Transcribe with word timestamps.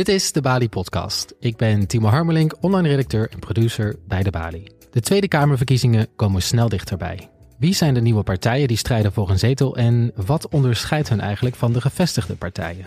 Dit 0.00 0.08
is 0.08 0.32
de 0.32 0.40
Bali 0.40 0.68
Podcast. 0.68 1.34
Ik 1.40 1.56
ben 1.56 1.86
Timo 1.86 2.08
Harmelink, 2.08 2.54
online 2.60 2.88
redacteur 2.88 3.30
en 3.30 3.38
producer 3.38 3.96
bij 4.08 4.22
de 4.22 4.30
Bali. 4.30 4.66
De 4.90 5.00
Tweede 5.00 5.28
Kamerverkiezingen 5.28 6.06
komen 6.16 6.42
snel 6.42 6.68
dichterbij. 6.68 7.28
Wie 7.58 7.74
zijn 7.74 7.94
de 7.94 8.00
nieuwe 8.00 8.22
partijen 8.22 8.68
die 8.68 8.76
strijden 8.76 9.12
voor 9.12 9.30
een 9.30 9.38
zetel 9.38 9.76
en 9.76 10.12
wat 10.26 10.48
onderscheidt 10.48 11.08
hen 11.08 11.20
eigenlijk 11.20 11.56
van 11.56 11.72
de 11.72 11.80
gevestigde 11.80 12.34
partijen? 12.34 12.86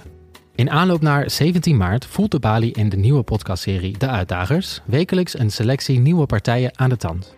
In 0.55 0.69
aanloop 0.69 1.01
naar 1.01 1.29
17 1.29 1.77
maart 1.77 2.05
voelt 2.05 2.31
de 2.31 2.39
Bali 2.39 2.71
in 2.71 2.89
de 2.89 2.97
nieuwe 2.97 3.23
podcastserie 3.23 3.97
De 3.97 4.07
Uitdagers 4.07 4.81
wekelijks 4.85 5.39
een 5.39 5.51
selectie 5.51 5.99
nieuwe 5.99 6.25
partijen 6.25 6.79
aan 6.79 6.89
de 6.89 6.97
tand. 6.97 7.35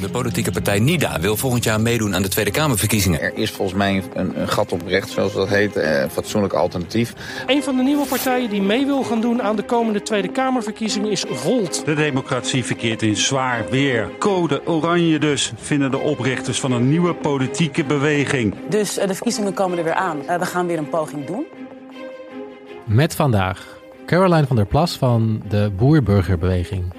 De 0.00 0.08
politieke 0.08 0.50
partij 0.50 0.78
NIDA 0.78 1.20
wil 1.20 1.36
volgend 1.36 1.64
jaar 1.64 1.80
meedoen 1.80 2.14
aan 2.14 2.22
de 2.22 2.28
Tweede 2.28 2.50
Kamerverkiezingen. 2.50 3.20
Er 3.20 3.38
is 3.38 3.50
volgens 3.50 3.78
mij 3.78 4.02
een, 4.14 4.40
een 4.40 4.48
gat 4.48 4.72
op 4.72 4.82
recht, 4.86 5.10
zoals 5.10 5.32
dat 5.32 5.48
heet, 5.48 5.76
eh, 5.76 6.04
fatsoenlijk 6.10 6.52
alternatief. 6.52 7.12
Een 7.46 7.62
van 7.62 7.76
de 7.76 7.82
nieuwe 7.82 8.06
partijen 8.06 8.50
die 8.50 8.62
mee 8.62 8.86
wil 8.86 9.02
gaan 9.02 9.20
doen 9.20 9.42
aan 9.42 9.56
de 9.56 9.62
komende 9.62 10.02
Tweede 10.02 10.28
Kamerverkiezingen 10.28 11.10
is 11.10 11.24
Volt. 11.28 11.84
De 11.84 11.94
democratie 11.94 12.64
verkeert 12.64 13.02
in 13.02 13.16
zwaar 13.16 13.64
weer. 13.70 14.10
Code 14.18 14.66
oranje 14.66 15.18
dus, 15.18 15.52
vinden 15.56 15.90
de 15.90 15.98
oprichters 15.98 16.60
van 16.60 16.72
een 16.72 16.88
nieuwe 16.88 17.14
politieke 17.14 17.84
beweging. 17.84 18.54
Dus 18.68 18.98
uh, 18.98 19.06
de 19.06 19.14
verkiezingen 19.14 19.54
komen 19.54 19.78
er 19.78 19.84
weer 19.84 19.94
aan. 19.94 20.18
Uh, 20.28 20.38
we 20.38 20.46
gaan 20.46 20.66
weer 20.66 20.78
een 20.78 20.88
poging 20.88 21.26
doen. 21.26 21.46
Met 22.84 23.14
vandaag 23.14 23.76
Caroline 24.06 24.46
van 24.46 24.56
der 24.56 24.66
Plas 24.66 24.96
van 24.96 25.42
de 25.48 25.70
Boer-Burgerbeweging. 25.76 26.95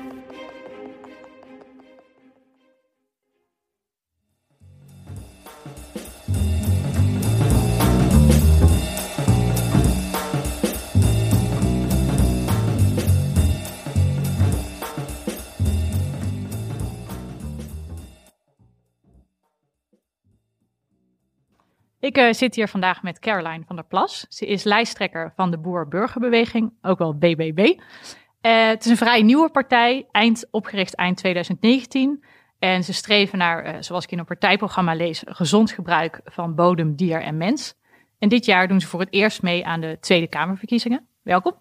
Ik 22.18 22.23
uh, 22.23 22.34
zit 22.34 22.55
hier 22.55 22.68
vandaag 22.68 23.04
met 23.04 23.20
Caroline 23.20 23.63
van 23.68 23.76
der 23.76 23.85
Plas. 23.85 24.26
Ze 24.29 24.46
is 24.46 24.63
lijsttrekker 24.63 25.34
van 25.35 25.51
de 25.51 25.57
Boer-Burgerbeweging, 25.57 26.73
ook 26.82 26.98
wel 26.98 27.18
BBB. 27.18 27.60
Uh, 27.60 28.68
het 28.68 28.85
is 28.85 28.91
een 28.91 28.98
vrij 28.98 29.21
nieuwe 29.21 29.49
partij, 29.49 30.07
eind, 30.12 30.48
opgericht 30.51 30.95
eind 30.95 31.18
2019. 31.18 32.23
En 32.60 32.84
ze 32.84 32.93
streven 32.93 33.38
naar, 33.38 33.65
uh, 33.65 33.82
zoals 33.82 34.04
ik 34.04 34.12
in 34.12 34.20
een 34.20 34.26
partijprogramma 34.26 34.95
lees, 34.95 35.23
gezond 35.26 35.71
gebruik 35.71 36.21
van 36.26 36.55
bodem, 36.55 36.95
dier 36.95 37.21
en 37.21 37.38
mens. 37.38 37.73
En 38.20 38.29
dit 38.29 38.45
jaar 38.45 38.68
doen 38.68 38.82
ze 38.82 38.88
voor 38.88 38.99
het 38.99 39.13
eerst 39.13 39.41
mee 39.41 39.65
aan 39.65 39.82
de 39.82 39.98
Tweede 39.99 40.27
Kamerverkiezingen. 40.27 41.07
Welkom. 41.23 41.54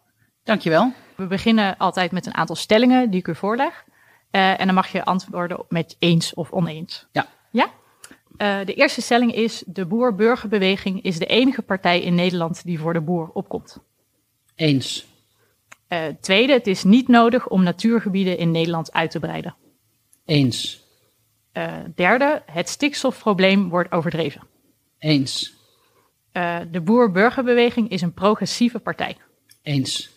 Dankjewel. 0.42 0.92
We 1.16 1.26
beginnen 1.26 1.76
altijd 1.76 2.12
met 2.12 2.26
een 2.26 2.34
aantal 2.34 2.56
stellingen 2.56 3.10
die 3.10 3.20
ik 3.20 3.28
u 3.28 3.34
voorleg. 3.34 3.84
en 4.30 4.66
dan 4.66 4.74
mag 4.74 4.88
je 4.88 5.04
antwoorden 5.04 5.64
met 5.68 5.96
eens 5.98 6.34
of 6.34 6.50
oneens. 6.50 7.06
Ja. 7.12 7.26
Ja? 7.50 7.68
Uh, 8.38 8.64
de 8.64 8.74
eerste 8.74 9.00
stelling 9.00 9.34
is: 9.34 9.62
de 9.66 9.86
boer-burgerbeweging 9.86 11.02
is 11.02 11.18
de 11.18 11.26
enige 11.26 11.62
partij 11.62 12.02
in 12.02 12.14
Nederland 12.14 12.64
die 12.64 12.78
voor 12.78 12.92
de 12.92 13.00
boer 13.00 13.30
opkomt. 13.32 13.78
Eens. 14.54 15.06
Uh, 15.88 16.04
tweede, 16.20 16.52
het 16.52 16.66
is 16.66 16.84
niet 16.84 17.08
nodig 17.08 17.48
om 17.48 17.62
natuurgebieden 17.62 18.38
in 18.38 18.50
Nederland 18.50 18.92
uit 18.92 19.10
te 19.10 19.20
breiden. 19.20 19.54
Eens. 20.24 20.84
Uh, 21.52 21.74
derde, 21.94 22.42
het 22.46 22.68
stikstofprobleem 22.68 23.68
wordt 23.68 23.92
overdreven. 23.92 24.42
Eens. 24.98 25.54
de 26.70 26.80
boer-burgerbeweging 26.84 27.90
is 27.90 28.02
een 28.02 28.12
progressieve 28.12 28.78
partij. 28.78 29.16
Eens. 29.62 30.10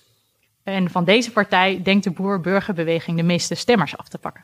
En 0.64 0.90
van 0.90 1.04
deze 1.04 1.32
partij 1.32 1.82
denkt 1.82 2.04
de 2.04 2.12
boer-burgerbeweging 2.12 3.18
de 3.18 3.24
meeste 3.24 3.56
stemmers 3.56 3.98
af 3.98 4.08
te 4.08 4.18
pakken. 4.18 4.44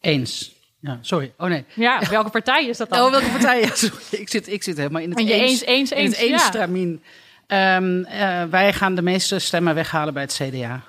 Eens. 0.00 0.61
Ja, 0.82 0.98
sorry. 1.00 1.32
Oh 1.38 1.48
nee. 1.48 1.64
Ja, 1.74 2.00
welke 2.10 2.30
partij 2.30 2.66
is 2.66 2.76
dat 2.76 2.88
dan? 2.88 3.00
Oh, 3.04 3.10
welke 3.10 3.30
partij? 3.30 3.60
Ja, 3.60 3.74
sorry. 3.74 4.02
Ik 4.10 4.28
zit, 4.28 4.48
ik 4.48 4.62
zit 4.62 4.76
helemaal 4.76 5.02
in 5.02 5.10
het 5.10 5.20
je 5.20 5.32
eens, 5.32 5.64
eens, 5.64 5.90
eens, 5.90 6.18
in 6.20 6.32
het 6.32 6.40
ja. 6.40 6.46
stramien. 6.46 7.02
Um, 7.46 7.98
uh, 7.98 8.44
wij 8.44 8.72
gaan 8.72 8.94
de 8.94 9.02
meeste 9.02 9.38
stemmen 9.38 9.74
weghalen 9.74 10.14
bij 10.14 10.22
het 10.22 10.32
CDA. 10.32 10.82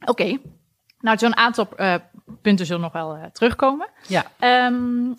Oké. 0.00 0.10
Okay. 0.10 0.40
Nou, 1.00 1.18
zo'n 1.18 1.36
aantal 1.36 1.68
uh, 1.76 1.94
punten 2.42 2.66
zullen 2.66 2.82
nog 2.82 2.92
wel 2.92 3.16
uh, 3.16 3.24
terugkomen. 3.24 3.88
Ja. 4.06 4.24
Um, 4.66 5.14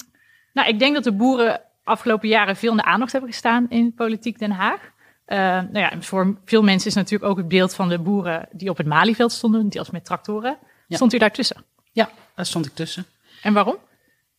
nou, 0.54 0.68
ik 0.68 0.80
denk 0.80 0.94
dat 0.94 1.04
de 1.04 1.12
boeren 1.12 1.62
afgelopen 1.84 2.28
jaren 2.28 2.56
veel 2.56 2.72
in 2.72 2.78
de 2.78 2.84
aandacht 2.84 3.12
hebben 3.12 3.30
gestaan 3.30 3.66
in 3.70 3.94
politiek 3.94 4.40
Den 4.40 4.52
Haag. 4.52 4.80
Uh, 5.28 5.38
nou 5.38 5.80
ja, 5.80 5.92
voor 6.00 6.38
veel 6.46 6.64
mensen 6.64 6.90
is 6.90 6.96
natuurlijk 6.96 7.32
ook 7.32 7.38
het 7.38 7.48
beeld 7.48 7.76
van 7.76 7.90
de 7.90 8.00
boeren 8.00 8.48
die 8.52 8.70
op 8.70 8.78
het 8.78 8.88
Malieveld 8.88 9.32
stonden, 9.32 9.70
die 9.70 9.80
als 9.80 9.90
met 9.90 10.06
tractoren. 10.06 10.58
Ja. 10.88 10.96
Stond 10.96 11.14
u 11.14 11.18
daartussen? 11.18 11.64
Ja, 11.92 12.10
daar 12.36 12.46
stond 12.46 12.66
ik 12.66 12.76
tussen. 12.76 13.06
En 13.44 13.54
waarom? 13.54 13.78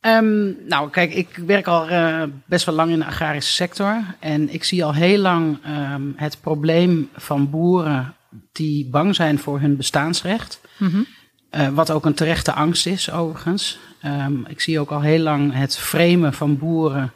Um, 0.01 0.57
nou, 0.67 0.91
kijk, 0.91 1.15
ik 1.15 1.37
werk 1.47 1.67
al 1.67 1.91
uh, 1.91 2.23
best 2.47 2.67
wel 2.67 2.75
lang 2.75 2.91
in 2.91 2.99
de 2.99 3.05
agrarische 3.05 3.53
sector. 3.53 4.05
En 4.21 4.53
ik 4.53 4.65
zie 4.65 4.85
al 4.85 4.95
heel 4.95 5.19
lang 5.19 5.59
um, 5.93 6.15
het 6.17 6.41
probleem 6.41 7.09
van 7.15 7.51
boeren 7.51 8.15
die 8.53 8.89
bang 8.89 9.15
zijn 9.15 9.39
voor 9.39 9.61
hun 9.61 9.77
bestaansrecht. 9.77 10.61
Mm 10.77 10.89
-hmm. 10.89 11.07
uh, 11.51 11.69
wat 11.69 11.91
ook 11.91 12.05
een 12.05 12.15
terechte 12.15 12.53
angst 12.53 12.87
is, 12.87 13.11
overigens. 13.11 13.79
Um, 14.05 14.47
ik 14.49 14.61
zie 14.61 14.81
ook 14.81 14.91
al 14.91 15.01
heel 15.01 15.19
lang 15.19 15.53
het 15.53 15.77
framen 15.77 16.33
van 16.33 16.59
boeren 16.59 17.13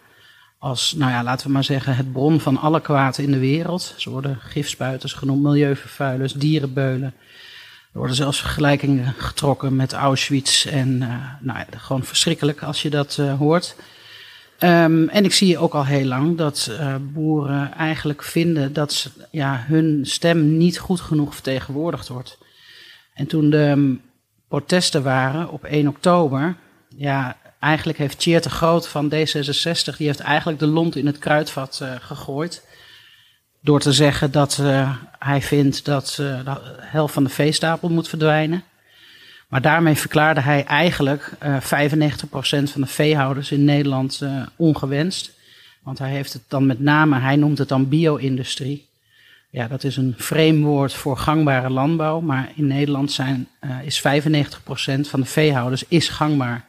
als, 0.59 0.94
nou 0.97 1.10
ja, 1.10 1.22
laten 1.22 1.47
we 1.47 1.53
maar 1.53 1.65
zeggen, 1.65 1.97
het 1.97 2.12
bron 2.12 2.41
van 2.41 2.56
alle 2.56 2.81
kwaad 2.81 3.19
in 3.19 3.31
de 3.31 3.38
wereld. 3.38 3.94
Ze 3.97 4.10
worden 4.10 4.38
gifspuiters 4.41 5.12
genoemd, 5.12 5.43
milieuvervuilers, 5.43 6.32
dierenbeulen. 6.32 7.15
Er 7.93 7.99
worden 7.99 8.16
zelfs 8.16 8.41
vergelijkingen 8.41 9.15
getrokken 9.19 9.76
met 9.76 9.93
Auschwitz. 9.93 10.66
En 10.66 10.88
uh, 10.88 11.09
nou 11.41 11.59
ja, 11.59 11.66
gewoon 11.78 12.04
verschrikkelijk 12.04 12.62
als 12.62 12.82
je 12.82 12.91
dat 12.91 13.16
uh, 13.21 13.38
hoort. 13.38 13.76
Um, 14.60 15.09
en 15.09 15.25
ik 15.25 15.32
zie 15.32 15.59
ook 15.59 15.75
al 15.75 15.87
heel 15.87 16.04
lang 16.04 16.37
dat 16.37 16.69
uh, 16.71 16.94
boeren 17.00 17.72
eigenlijk 17.72 18.22
vinden 18.22 18.72
dat 18.72 18.93
ze, 18.93 19.10
ja, 19.31 19.65
hun 19.66 20.00
stem 20.03 20.56
niet 20.56 20.78
goed 20.78 21.00
genoeg 21.00 21.34
vertegenwoordigd 21.34 22.09
wordt. 22.09 22.38
En 23.15 23.26
toen 23.26 23.50
de 23.50 23.69
um, 23.69 24.00
protesten 24.49 25.03
waren 25.03 25.50
op 25.50 25.65
1 25.65 25.88
oktober, 25.88 26.56
ja, 26.97 27.37
eigenlijk 27.60 27.99
heeft 27.99 28.19
Tjeerd 28.19 28.43
de 28.43 28.50
Groot 28.50 28.88
van 28.88 29.12
D66, 29.15 29.97
die 29.97 30.06
heeft 30.06 30.20
eigenlijk 30.20 30.59
de 30.59 30.66
lont 30.66 30.97
in 30.97 31.06
het 31.06 31.19
kruidvat 31.19 31.84
gegooid. 32.00 32.66
Door 33.60 33.80
te 33.80 33.92
zeggen 33.92 34.30
dat 34.30 34.58
uh, 34.60 34.96
hij 35.19 35.42
vindt 35.42 35.84
dat 35.84 36.19
uh, 36.20 36.44
de 36.44 36.76
helft 36.80 37.14
van 37.14 37.24
de 37.24 37.30
veestapel 37.30 37.88
moet 37.88 38.08
verdwijnen. 38.08 38.62
Maar 39.48 39.62
daarmee 39.62 39.94
verklaarde 39.94 40.41
hij 40.41 40.64
eigenlijk 40.64 41.32
uh, 41.42 41.56
95% 41.56 41.60
van 42.72 42.80
de 42.80 42.86
veehouders 42.86 43.50
in 43.50 43.64
Nederland 43.64 44.22
ongewenst. 44.56 45.32
Want 45.82 45.98
hij 45.98 46.10
heeft 46.10 46.32
het 46.32 46.42
dan 46.48 46.66
met 46.66 46.80
name, 46.80 47.19
hij 47.19 47.36
noemt 47.36 47.58
het 47.58 47.69
dan 47.69 47.88
bio-industrie. 47.88 48.88
Ja, 49.50 49.69
dat 49.69 49.84
is 49.84 49.96
een 49.96 50.14
framewoord 50.19 50.92
voor 50.92 51.16
gangbare 51.16 51.70
landbouw. 51.70 52.20
Maar 52.20 52.52
in 52.54 52.66
Nederland 52.66 53.12
zijn, 53.12 53.48
is 53.84 54.00
95% 54.00 54.04
van 55.00 55.20
de 55.20 55.26
veehouders 55.26 55.84
is 55.88 56.08
gangbaar. 56.08 56.64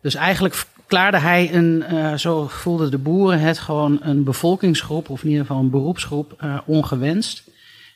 Dus 0.00 0.14
eigenlijk 0.14 0.66
verklaarde 0.92 1.26
hij 1.26 1.54
een, 1.54 1.84
uh, 1.92 2.14
zo 2.14 2.46
voelden 2.48 2.90
de 2.90 2.98
boeren 2.98 3.40
het, 3.40 3.58
gewoon 3.58 3.98
een 4.02 4.24
bevolkingsgroep, 4.24 5.10
of 5.10 5.22
in 5.22 5.28
ieder 5.28 5.46
geval 5.46 5.62
een 5.62 5.70
beroepsgroep, 5.70 6.42
uh, 6.44 6.58
ongewenst. 6.64 7.44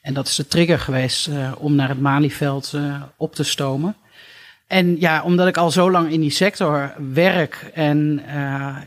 En 0.02 0.14
dat 0.14 0.26
is 0.26 0.34
de 0.34 0.46
trigger 0.46 0.78
geweest 0.78 1.28
uh, 1.28 1.52
om 1.58 1.74
naar 1.74 1.88
het 1.88 2.00
Malieveld 2.00 2.74
op 3.16 3.34
te 3.34 3.42
stomen. 3.42 3.96
En 4.66 5.00
ja, 5.00 5.22
omdat 5.22 5.46
ik 5.46 5.56
al 5.56 5.70
zo 5.70 5.90
lang 5.90 6.10
in 6.10 6.20
die 6.20 6.30
sector 6.30 6.94
werk 7.12 7.70
en 7.74 8.22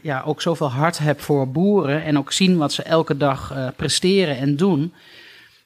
ja, 0.01 0.21
ook 0.25 0.41
zoveel 0.41 0.71
hart 0.71 0.97
heb 0.97 1.21
voor 1.21 1.51
boeren 1.51 2.03
en 2.03 2.17
ook 2.17 2.31
zien 2.31 2.57
wat 2.57 2.73
ze 2.73 2.83
elke 2.83 3.17
dag 3.17 3.53
presteren 3.75 4.37
en 4.37 4.55
doen, 4.55 4.93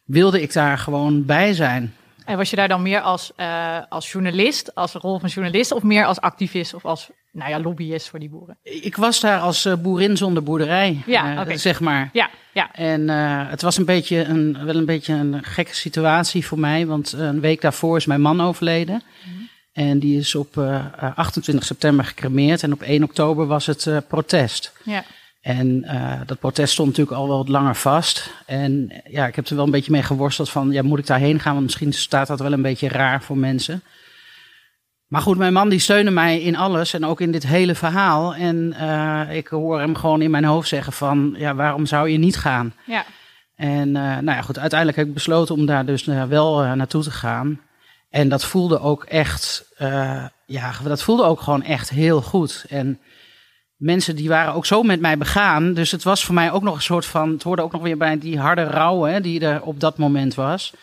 wilde 0.06 0.42
ik 0.42 0.54
daar 0.54 0.78
gewoon 0.78 1.26
bij 1.26 1.54
zijn. 1.54 1.94
En 2.26 2.38
was 2.38 2.50
je 2.50 2.56
daar 2.56 2.68
dan 2.68 2.82
meer 2.82 3.02
als, 3.02 3.32
uh, 3.38 3.78
als 3.90 4.12
journalist, 4.12 4.76
als 4.76 4.94
rol 4.94 5.20
van 5.20 5.30
journalist, 5.30 5.72
of 5.72 5.84
meer 5.84 6.06
als 6.06 6.20
activist 6.20 6.74
of 6.74 6.86
als 6.86 7.10
nou 7.32 7.50
ja, 7.50 7.60
lobbyist 7.60 8.10
voor 8.10 8.20
die 8.20 8.30
boeren? 8.30 8.58
Ik 8.64 8.96
was 8.96 9.20
daar 9.20 9.40
als 9.40 9.66
uh, 9.66 9.74
boerin 9.76 10.18
zonder 10.18 10.44
boerderij, 10.44 11.02
ja, 11.06 11.34
uh, 11.34 11.40
okay. 11.40 11.58
zeg 11.58 11.80
maar. 11.80 12.10
Ja, 12.14 12.30
ja. 12.54 12.72
En 12.74 13.10
het 13.50 13.62
was 13.62 13.78
een 13.78 13.86
beetje 13.86 14.24
een, 14.24 14.66
wel 14.66 14.76
een 14.76 14.86
beetje 14.86 15.14
een 15.14 15.44
gekke 15.44 15.76
situatie 15.76 16.46
voor 16.46 16.60
mij, 16.60 16.86
want 16.86 17.12
een 17.12 17.40
week 17.40 17.62
daarvoor 17.62 17.98
is 17.98 18.06
mijn 18.06 18.22
man 18.22 18.42
overleden. 18.42 19.04
Mm 19.26 19.34
-hmm. 19.34 19.50
En 19.74 20.00
die 20.00 20.20
is 20.20 20.36
op 20.36 20.58
28 21.16 21.66
september 21.66 22.06
gecremeerd 22.06 22.64
en 22.64 22.74
op 22.74 22.82
1 22.82 23.04
oktober 23.04 23.46
was 23.46 23.66
het 23.66 24.08
protest. 24.08 24.74
Ja. 24.84 25.04
En 25.44 25.84
uh, 25.86 26.22
dat 26.26 26.40
protest 26.40 26.74
stond 26.74 26.88
natuurlijk 26.88 27.18
al 27.18 27.28
wel 27.28 27.38
wat 27.38 27.48
langer 27.48 27.76
vast. 27.76 28.34
En 28.46 29.02
ja, 29.10 29.28
ik 29.28 29.36
heb 29.36 29.48
er 29.48 29.56
wel 29.56 29.66
een 29.66 29.72
beetje 29.72 29.92
mee 29.92 30.04
geworsteld 30.04 30.50
van, 30.50 30.72
ja, 30.72 30.82
moet 30.82 31.00
ik 31.00 31.08
daarheen 31.08 31.40
gaan? 31.40 31.54
Want 31.54 31.66
misschien 31.66 31.94
staat 31.94 32.28
dat 32.28 32.40
wel 32.40 32.52
een 32.52 32.62
beetje 32.62 32.88
raar 32.88 33.22
voor 33.24 33.38
mensen. 33.38 33.84
Maar 35.08 35.22
goed, 35.22 35.38
mijn 35.38 35.54
man 35.54 35.70
die 35.70 35.80
steunde 35.80 36.12
mij 36.12 36.42
in 36.42 36.56
alles 36.56 36.94
en 36.94 37.06
ook 37.06 37.22
in 37.22 37.32
dit 37.32 37.48
hele 37.48 37.76
verhaal. 37.76 38.36
En 38.36 38.76
uh, 38.82 39.36
ik 39.36 39.48
hoor 39.48 39.80
hem 39.80 39.96
gewoon 39.96 40.22
in 40.22 40.32
mijn 40.32 40.44
hoofd 40.44 40.68
zeggen 40.68 40.94
van, 40.94 41.36
ja, 41.38 41.56
waarom 41.56 41.86
zou 41.86 42.10
je 42.10 42.18
niet 42.18 42.38
gaan? 42.38 42.74
Ja. 42.86 43.06
En 43.56 43.96
eh, 43.96 44.04
nou 44.04 44.26
ja, 44.26 44.42
goed, 44.42 44.60
uiteindelijk 44.60 45.00
heb 45.00 45.08
ik 45.08 45.14
besloten 45.14 45.56
om 45.56 45.66
daar 45.66 45.86
dus 45.86 46.08
uh, 46.08 46.24
wel 46.24 46.64
uh, 46.64 46.72
naartoe 46.72 47.04
te 47.04 47.12
gaan. 47.12 47.60
En 48.10 48.30
dat 48.30 48.46
voelde 48.46 48.80
ook 48.80 49.04
echt, 49.04 49.74
ja, 50.46 50.74
dat 50.84 51.04
voelde 51.04 51.24
ook 51.24 51.42
gewoon 51.42 51.64
echt 51.64 51.90
heel 51.90 52.22
goed. 52.22 52.66
En 52.70 53.00
mensen 53.84 54.16
die 54.16 54.30
waren 54.30 54.54
ook 54.54 54.66
zo 54.66 54.84
met 54.84 55.00
mij 55.00 55.18
begaan. 55.18 55.74
Dus 55.74 55.92
het 55.92 56.04
was 56.04 56.26
voor 56.26 56.36
mij 56.36 56.52
ook 56.52 56.64
nog 56.64 56.76
een 56.76 56.82
soort 56.82 57.06
van, 57.06 57.32
het 57.32 57.44
hoorde 57.44 57.62
ook 57.62 57.72
nog 57.72 57.82
weer 57.82 57.98
bij 57.98 58.18
die 58.18 58.40
harde 58.40 58.64
rouw 58.64 59.20
die 59.22 59.40
er 59.40 59.62
op 59.62 59.80
dat 59.80 59.98
moment 59.98 60.36
was. 60.36 60.74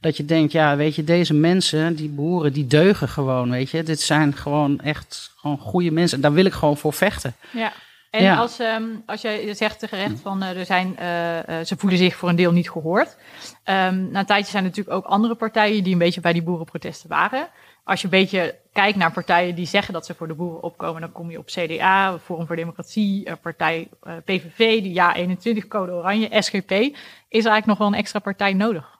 Dat 0.00 0.16
je 0.16 0.24
denkt, 0.24 0.52
ja, 0.52 0.76
weet 0.76 0.94
je, 0.94 1.04
deze 1.04 1.34
mensen, 1.34 1.94
die 1.94 2.08
boeren, 2.08 2.52
die 2.52 2.66
deugen 2.66 3.08
gewoon, 3.08 3.50
weet 3.50 3.70
je. 3.70 3.82
Dit 3.82 4.00
zijn 4.00 4.36
gewoon 4.36 4.80
echt 4.80 5.32
gewoon 5.36 5.58
goede 5.58 5.90
mensen. 5.90 6.16
En 6.16 6.22
daar 6.22 6.32
wil 6.32 6.44
ik 6.44 6.52
gewoon 6.52 6.76
voor 6.76 6.92
vechten. 6.92 7.34
Ja. 7.50 7.72
En 8.10 8.22
ja. 8.22 8.36
als, 8.36 8.58
um, 8.58 9.02
als 9.06 9.20
jij 9.20 9.54
zegt 9.54 9.78
terecht 9.78 10.20
van 10.20 10.42
uh, 10.42 10.58
er 10.58 10.64
zijn, 10.64 10.96
uh, 11.00 11.36
uh, 11.36 11.64
ze 11.64 11.76
voelen 11.76 11.98
zich 11.98 12.16
voor 12.16 12.28
een 12.28 12.36
deel 12.36 12.52
niet 12.52 12.70
gehoord. 12.70 13.16
Um, 13.64 14.10
na 14.10 14.18
een 14.18 14.26
tijdje 14.26 14.50
zijn 14.50 14.64
er 14.64 14.68
natuurlijk 14.68 14.96
ook 14.96 15.04
andere 15.04 15.34
partijen 15.34 15.82
die 15.84 15.92
een 15.92 15.98
beetje 15.98 16.20
bij 16.20 16.32
die 16.32 16.42
boerenprotesten 16.42 17.08
waren. 17.08 17.48
Als 17.84 18.00
je 18.00 18.04
een 18.04 18.20
beetje 18.20 18.54
kijkt 18.72 18.96
naar 18.98 19.12
partijen 19.12 19.54
die 19.54 19.66
zeggen 19.66 19.92
dat 19.92 20.06
ze 20.06 20.14
voor 20.14 20.28
de 20.28 20.34
boeren 20.34 20.62
opkomen, 20.62 21.00
dan 21.00 21.12
kom 21.12 21.30
je 21.30 21.38
op 21.38 21.46
CDA, 21.46 22.18
Forum 22.18 22.46
voor 22.46 22.56
Democratie, 22.56 23.28
partij 23.42 23.88
PVV, 24.24 24.82
die 24.82 24.92
Ja 24.92 25.14
21, 25.14 25.68
Code 25.68 25.92
Oranje, 25.92 26.42
SGP. 26.42 26.70
Is 26.70 26.94
er 27.28 27.50
eigenlijk 27.50 27.66
nog 27.66 27.78
wel 27.78 27.86
een 27.86 27.94
extra 27.94 28.18
partij 28.18 28.52
nodig? 28.52 28.98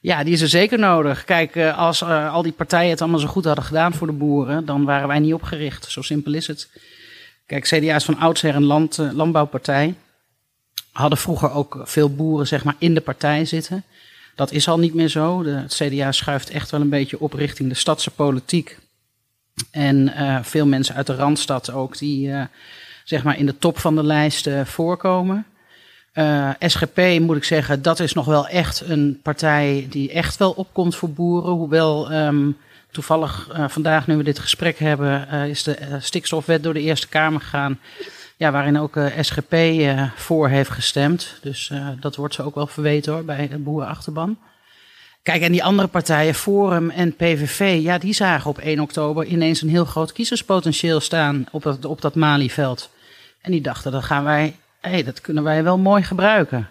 Ja, 0.00 0.24
die 0.24 0.32
is 0.32 0.40
er 0.40 0.48
zeker 0.48 0.78
nodig. 0.78 1.24
Kijk, 1.24 1.56
als 1.56 2.02
al 2.02 2.42
die 2.42 2.52
partijen 2.52 2.90
het 2.90 3.00
allemaal 3.00 3.20
zo 3.20 3.26
goed 3.26 3.44
hadden 3.44 3.64
gedaan 3.64 3.94
voor 3.94 4.06
de 4.06 4.12
boeren, 4.12 4.64
dan 4.64 4.84
waren 4.84 5.08
wij 5.08 5.18
niet 5.18 5.34
opgericht. 5.34 5.84
Zo 5.90 6.02
simpel 6.02 6.34
is 6.34 6.46
het. 6.46 6.70
Kijk, 7.48 7.64
CDA 7.64 7.94
is 7.94 8.04
van 8.04 8.18
oudsher 8.18 8.54
een 8.54 8.64
land, 8.64 8.98
uh, 8.98 9.12
landbouwpartij. 9.12 9.94
Hadden 10.92 11.18
vroeger 11.18 11.52
ook 11.52 11.80
veel 11.84 12.14
boeren 12.14 12.46
zeg 12.46 12.64
maar, 12.64 12.74
in 12.78 12.94
de 12.94 13.00
partij 13.00 13.44
zitten. 13.44 13.84
Dat 14.34 14.52
is 14.52 14.68
al 14.68 14.78
niet 14.78 14.94
meer 14.94 15.08
zo. 15.08 15.42
De, 15.42 15.50
het 15.50 15.74
CDA 15.74 16.12
schuift 16.12 16.50
echt 16.50 16.70
wel 16.70 16.80
een 16.80 16.88
beetje 16.88 17.20
op 17.20 17.32
richting 17.32 17.68
de 17.68 17.74
stadse 17.74 18.10
politiek. 18.10 18.78
En 19.70 19.96
uh, 20.08 20.38
veel 20.42 20.66
mensen 20.66 20.94
uit 20.94 21.06
de 21.06 21.14
Randstad 21.14 21.72
ook, 21.72 21.98
die 21.98 22.28
uh, 22.28 22.42
zeg 23.04 23.22
maar 23.22 23.38
in 23.38 23.46
de 23.46 23.58
top 23.58 23.78
van 23.78 23.96
de 23.96 24.04
lijst 24.04 24.48
voorkomen. 24.64 25.46
SGP 26.58 27.18
moet 27.20 27.36
ik 27.36 27.44
zeggen, 27.44 27.82
dat 27.82 28.00
is 28.00 28.12
nog 28.12 28.24
wel 28.24 28.48
echt 28.48 28.80
een 28.80 29.20
partij 29.22 29.86
die 29.90 30.12
echt 30.12 30.36
wel 30.36 30.50
opkomt 30.50 30.96
voor 30.96 31.10
boeren. 31.10 31.52
Hoewel 31.52 32.12
um, 32.12 32.56
Toevallig 32.90 33.48
uh, 33.52 33.68
vandaag, 33.68 34.06
nu 34.06 34.16
we 34.16 34.22
dit 34.22 34.38
gesprek 34.38 34.78
hebben, 34.78 35.28
uh, 35.32 35.48
is 35.48 35.62
de 35.62 35.78
uh, 35.80 35.94
stikstofwet 36.00 36.62
door 36.62 36.74
de 36.74 36.80
Eerste 36.80 37.08
Kamer 37.08 37.40
gegaan. 37.40 37.80
Ja, 38.36 38.50
waarin 38.50 38.78
ook 38.78 38.98
SGP 39.20 39.54
voor 40.16 40.48
heeft 40.48 40.70
gestemd. 40.70 41.38
Dus 41.42 41.72
dat 42.00 42.16
wordt 42.16 42.34
ze 42.34 42.42
ook 42.42 42.54
wel 42.54 42.66
verweten 42.66 43.12
hoor, 43.12 43.24
bij 43.24 43.48
de 43.48 43.58
boerenachterban. 43.58 44.38
Kijk, 45.28 45.42
en 45.42 45.52
die 45.52 45.64
andere 45.64 45.88
partijen, 45.88 46.34
Forum 46.34 46.90
en 46.90 47.16
PVV, 47.16 47.78
ja, 47.82 47.98
die 47.98 48.12
zagen 48.12 48.50
op 48.50 48.58
1 48.58 48.80
oktober 48.80 49.24
ineens 49.24 49.62
een 49.62 49.68
heel 49.68 49.84
groot 49.84 50.12
kiezerspotentieel 50.12 51.00
staan 51.00 51.46
op 51.50 51.62
dat, 51.62 51.84
op 51.84 52.00
dat 52.00 52.14
Malieveld. 52.14 52.90
En 53.40 53.50
die 53.50 53.60
dachten, 53.60 53.92
dat 53.92 54.04
gaan 54.04 54.24
wij, 54.24 54.56
hey, 54.80 55.02
dat 55.02 55.20
kunnen 55.20 55.42
wij 55.42 55.62
wel 55.62 55.78
mooi 55.78 56.02
gebruiken. 56.02 56.70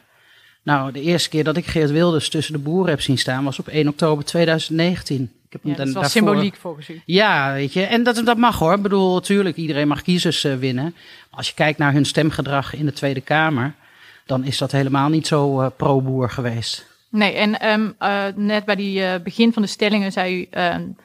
Nou, 0.64 0.92
de 0.92 1.02
eerste 1.02 1.30
keer 1.30 1.44
dat 1.44 1.58
ik 1.58 1.66
Geert 1.66 1.92
Wilders 1.92 2.30
tussen 2.30 2.54
de 2.54 2.60
boeren 2.60 2.90
heb 2.90 3.02
zien 3.02 3.18
staan 3.18 3.44
was 3.44 3.60
op 3.60 3.68
1 3.68 3.88
oktober 3.88 4.26
2019. 4.26 5.32
Ik 5.50 5.54
heb 5.54 5.62
ja, 5.64 5.76
dat 5.78 5.88
is 5.88 5.94
wel 5.94 6.02
daarvoor... 6.02 6.22
symboliek 6.22 6.56
volgens 6.56 6.90
u. 6.90 7.02
Ja, 7.06 7.54
weet 7.54 7.74
je. 7.74 7.82
En 7.82 8.04
dat, 8.04 8.22
dat 8.26 8.38
mag 8.38 8.60
hoor. 8.60 8.74
Ik 8.74 8.82
bedoel, 8.82 9.14
natuurlijk, 9.14 9.56
iedereen 9.56 9.88
mag 9.88 10.02
kiezers 10.02 10.46
uh, 10.46 10.56
winnen. 10.56 10.84
Maar 10.84 11.40
als 11.40 11.48
je 11.48 11.54
kijkt 11.54 11.78
naar 11.78 11.94
hun 11.94 12.06
stemgedrag 12.06 12.74
in 12.76 12.86
de 12.86 12.94
Tweede 12.94 13.22
Kamer, 13.22 13.74
dan 14.26 14.44
is 14.44 14.58
dat 14.58 14.72
helemaal 14.72 15.10
niet 15.10 15.28
zo 15.28 15.62
uh, 15.62 15.68
pro-boer 15.78 16.30
geweest. 16.30 16.86
Nee, 17.10 17.34
en 17.34 17.70
um, 17.70 17.96
uh, 18.00 18.24
net 18.36 18.66
bij 18.66 18.76
die 18.76 19.22
begin 19.22 19.54
van 19.54 19.62
de 19.62 19.68
stellingen 19.68 20.12
zei 20.12 20.42
u 20.42 20.48
um, 20.60 20.96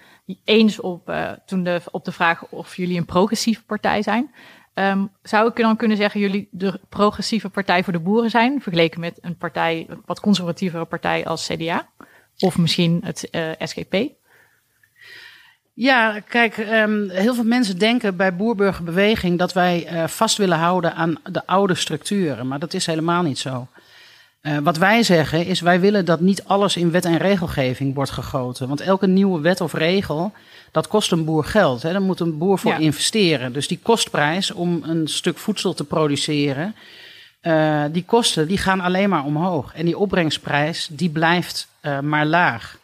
eens 0.45 0.81
op, 0.81 1.13
toen 1.47 1.65
de, 1.65 1.81
op 1.91 2.05
de 2.05 2.13
vraag 2.13 2.47
of 2.49 2.77
jullie 2.77 2.99
een 2.99 3.05
progressieve 3.05 3.63
partij 3.63 4.03
zijn. 4.03 4.35
Um, 4.75 5.11
zou 5.23 5.49
ik 5.49 5.57
dan 5.57 5.77
kunnen 5.77 5.97
zeggen 5.97 6.21
jullie 6.21 6.49
de 6.51 6.81
progressieve 6.89 7.49
partij 7.49 7.85
voor 7.85 7.93
de 7.93 7.99
boeren 7.99 8.31
zijn, 8.31 8.61
vergeleken 8.61 9.01
met 9.01 9.19
een 9.21 9.37
partij, 9.37 9.87
een 9.89 10.03
wat 10.07 10.21
conservatievere 10.21 10.85
partij 10.85 11.27
als 11.27 11.47
CDA? 11.47 11.89
Of 12.39 12.59
misschien 12.59 13.01
het 13.05 13.29
SGP? 13.59 13.95
Ja, 15.75 16.21
kijk, 16.21 16.57
um, 16.57 17.11
heel 17.11 17.35
veel 17.35 17.45
mensen 17.45 17.79
denken 17.79 18.17
bij 18.17 18.37
Boerburgerbeweging 18.37 19.39
dat 19.39 19.53
wij 19.53 19.93
uh, 19.93 20.07
vast 20.07 20.37
willen 20.37 20.59
houden 20.59 20.95
aan 20.95 21.19
de 21.31 21.47
oude 21.47 21.75
structuren. 21.75 22.47
Maar 22.47 22.59
dat 22.59 22.75
is 22.75 22.87
helemaal 22.87 23.23
niet 23.23 23.39
zo. 23.39 23.67
Uh, 24.43 24.59
wat 24.59 24.77
wij 24.77 25.03
zeggen 25.03 25.47
is, 25.47 25.61
wij 25.61 25.81
willen 25.81 26.05
dat 26.05 26.21
niet 26.21 26.45
alles 26.45 26.77
in 26.77 26.91
wet 26.91 27.05
en 27.05 27.17
regelgeving 27.17 27.95
wordt 27.95 28.11
gegoten. 28.11 28.69
Want 28.69 28.81
elke 28.81 29.07
nieuwe 29.07 29.41
wet 29.41 29.61
of 29.61 29.73
regel, 29.73 30.33
dat 30.71 30.89
kost 30.89 31.13
een 31.13 31.25
boer 31.25 31.45
geld. 31.45 31.83
Hè. 31.83 31.93
Daar 31.93 32.03
moet 32.03 32.21
een 32.21 32.39
boer 32.39 32.59
voor 32.59 32.71
ja. 32.71 32.79
investeren. 32.79 33.53
Dus 33.53 33.69
die 33.69 33.81
kostprijs 33.83 34.51
om 34.51 34.83
een 34.85 35.09
stuk 35.09 35.39
voedsel 35.39 35.75
te 35.75 35.85
produceren, 35.85 36.75
uh, 37.43 37.85
die 37.93 38.05
kosten 38.05 38.49
die 38.49 38.59
gaan 38.59 38.81
alleen 38.81 39.09
maar 39.09 39.25
omhoog. 39.25 39.75
En 39.75 39.85
die 39.85 39.99
opbrengsprijs, 39.99 40.89
die 40.91 41.11
blijft 41.11 41.69
maar 42.01 42.27
laag 42.27 42.81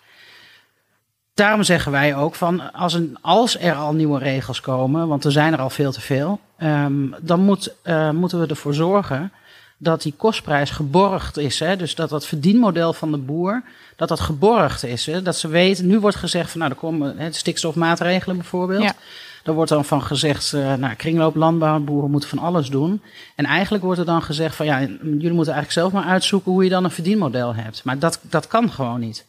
daarom 1.38 1.62
zeggen 1.62 1.93
wij 1.93 2.17
ook 2.17 2.35
van 2.35 2.73
als, 2.73 2.94
een, 2.94 3.17
als 3.20 3.58
er 3.58 3.75
al 3.75 3.93
nieuwe 3.93 4.19
regels 4.19 4.61
komen, 4.61 5.08
want 5.08 5.25
er 5.25 5.32
zijn 5.32 5.52
er 5.52 5.61
al 5.61 5.70
veel 5.70 5.93
te 5.93 6.00
veel, 6.00 6.40
um, 6.62 7.14
dan 7.20 7.40
moet, 7.40 7.75
uh, 7.85 8.11
moeten 8.11 8.40
we 8.40 8.46
ervoor 8.46 8.75
zorgen 8.75 9.32
dat 9.76 10.02
die 10.02 10.14
kostprijs 10.17 10.70
geborgd 10.70 11.37
is. 11.37 11.58
Hè? 11.58 11.76
Dus 11.76 11.94
dat 11.94 12.08
dat 12.08 12.26
verdienmodel 12.26 12.93
van 12.93 13.11
de 13.11 13.19
boer, 13.19 13.62
dat 13.96 14.08
dat 14.08 14.20
geborgd 14.20 14.85
is. 14.85 15.06
Hè? 15.06 15.23
Dat 15.23 15.37
ze 15.37 15.49
weten, 15.49 15.87
nu 15.87 16.00
wordt 16.00 16.17
gezegd 16.17 16.50
van 16.50 16.61
nou, 16.61 16.73
er 16.73 16.79
komen 16.79 17.19
hè, 17.19 17.32
stikstofmaatregelen 17.32 18.37
bijvoorbeeld. 18.37 18.82
Ja. 18.82 18.94
Daar 19.43 19.55
wordt 19.55 19.70
dan 19.70 19.85
van 19.85 20.02
gezegd, 20.02 20.52
uh, 20.52 20.75
nou, 20.75 20.94
kringlooplandbouw, 20.94 21.81
boeren 21.81 22.11
moeten 22.11 22.29
van 22.29 22.38
alles 22.38 22.69
doen. 22.69 23.02
En 23.35 23.44
eigenlijk 23.44 23.85
wordt 23.85 24.00
er 24.00 24.06
dan 24.06 24.23
gezegd 24.23 24.56
van 24.56 24.67
ja, 24.67 24.81
jullie 24.81 25.32
moeten 25.32 25.55
eigenlijk 25.55 25.70
zelf 25.70 25.93
maar 25.93 26.05
uitzoeken 26.05 26.52
hoe 26.52 26.64
je 26.64 26.70
dan 26.70 26.85
een 26.85 26.90
verdienmodel 26.90 27.55
hebt. 27.55 27.85
Maar 27.85 27.99
dat, 27.99 28.20
dat 28.23 28.46
kan 28.46 28.70
gewoon 28.70 29.00
niet. 29.00 29.25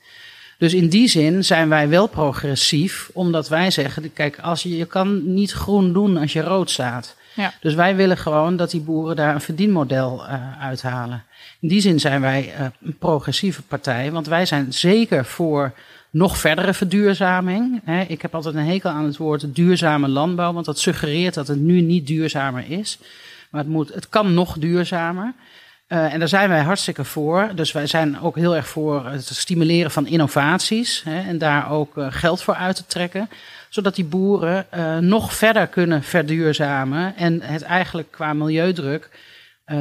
Dus 0.60 0.74
in 0.74 0.90
die 0.90 1.08
zin 1.08 1.46
zijn 1.46 1.70
wij 1.70 1.90
wel 1.90 2.08
progressief, 2.08 3.10
omdat 3.13 3.50
wij 3.50 3.72
zeggen: 3.72 4.13
kijk, 4.13 4.39
als 4.39 4.63
je, 4.63 4.78
je 4.78 4.86
kan 4.86 5.34
niet 5.34 5.51
groen 5.51 5.94
doen 5.94 6.18
als 6.18 6.34
je 6.34 6.42
rood 6.42 6.70
staat. 6.70 7.16
Ja. 7.36 7.54
Dus 7.62 7.74
wij 7.74 7.96
willen 7.96 8.18
gewoon 8.18 8.58
dat 8.58 8.72
die 8.72 8.82
boeren 8.82 9.16
daar 9.16 9.34
een 9.36 9.42
verdienmodel 9.42 10.25
uh, 10.25 10.62
uithalen. 10.62 11.24
In 11.60 11.68
die 11.68 11.82
zin 11.82 12.00
zijn 12.00 12.22
wij 12.22 12.54
uh, 12.60 12.66
een 12.82 12.98
progressieve 12.98 13.62
partij, 13.62 14.12
want 14.12 14.28
wij 14.28 14.46
zijn 14.46 14.74
zeker 14.74 15.25
voor 15.25 15.74
nog 16.10 16.38
verdere 16.38 16.74
verduurzaming. 16.74 17.82
Hè. 17.84 18.01
Ik 18.01 18.22
heb 18.22 18.36
altijd 18.36 18.56
een 18.56 18.66
hekel 18.66 18.89
aan 18.89 19.06
het 19.06 19.18
woord 19.18 19.56
duurzame 19.56 20.08
landbouw, 20.08 20.54
want 20.54 20.66
dat 20.66 20.80
suggereert 20.80 21.34
dat 21.34 21.48
het 21.48 21.60
nu 21.60 21.82
niet 21.82 22.08
duurzamer 22.08 22.63
is. 22.68 23.00
Maar 23.50 23.62
het, 23.62 23.70
moet, 23.70 23.94
het 23.94 24.10
kan 24.10 24.34
nog 24.34 24.58
duurzamer. 24.58 25.34
Uh, 25.89 26.13
en 26.13 26.19
daar 26.19 26.27
zijn 26.27 26.50
wij 26.50 26.62
hartstikke 26.62 27.03
voor. 27.03 27.51
Dus 27.55 27.72
wij 27.72 27.88
zijn 27.88 28.19
ook 28.19 28.36
heel 28.36 28.55
erg 28.55 28.67
voor 28.67 29.05
het 29.05 29.25
stimuleren 29.25 29.91
van 29.91 30.08
innovaties. 30.08 31.03
Hè, 31.03 31.27
en 31.27 31.38
daar 31.38 31.72
ook 31.72 31.98
uh, 31.98 32.08
geld 32.10 32.41
voor 32.41 32.53
uit 32.53 32.75
te 32.75 32.86
trekken. 32.86 33.29
Zodat 33.69 33.96
die 33.96 34.05
boeren 34.05 34.65
uh, 34.75 34.98
nog 34.98 35.34
verder 35.34 35.67
kunnen 35.67 36.03
verduurzamen. 36.03 37.15
En 37.15 37.41
het 37.41 37.62
eigenlijk 37.62 38.12
qua 38.12 38.34
milieudruk 38.34 39.10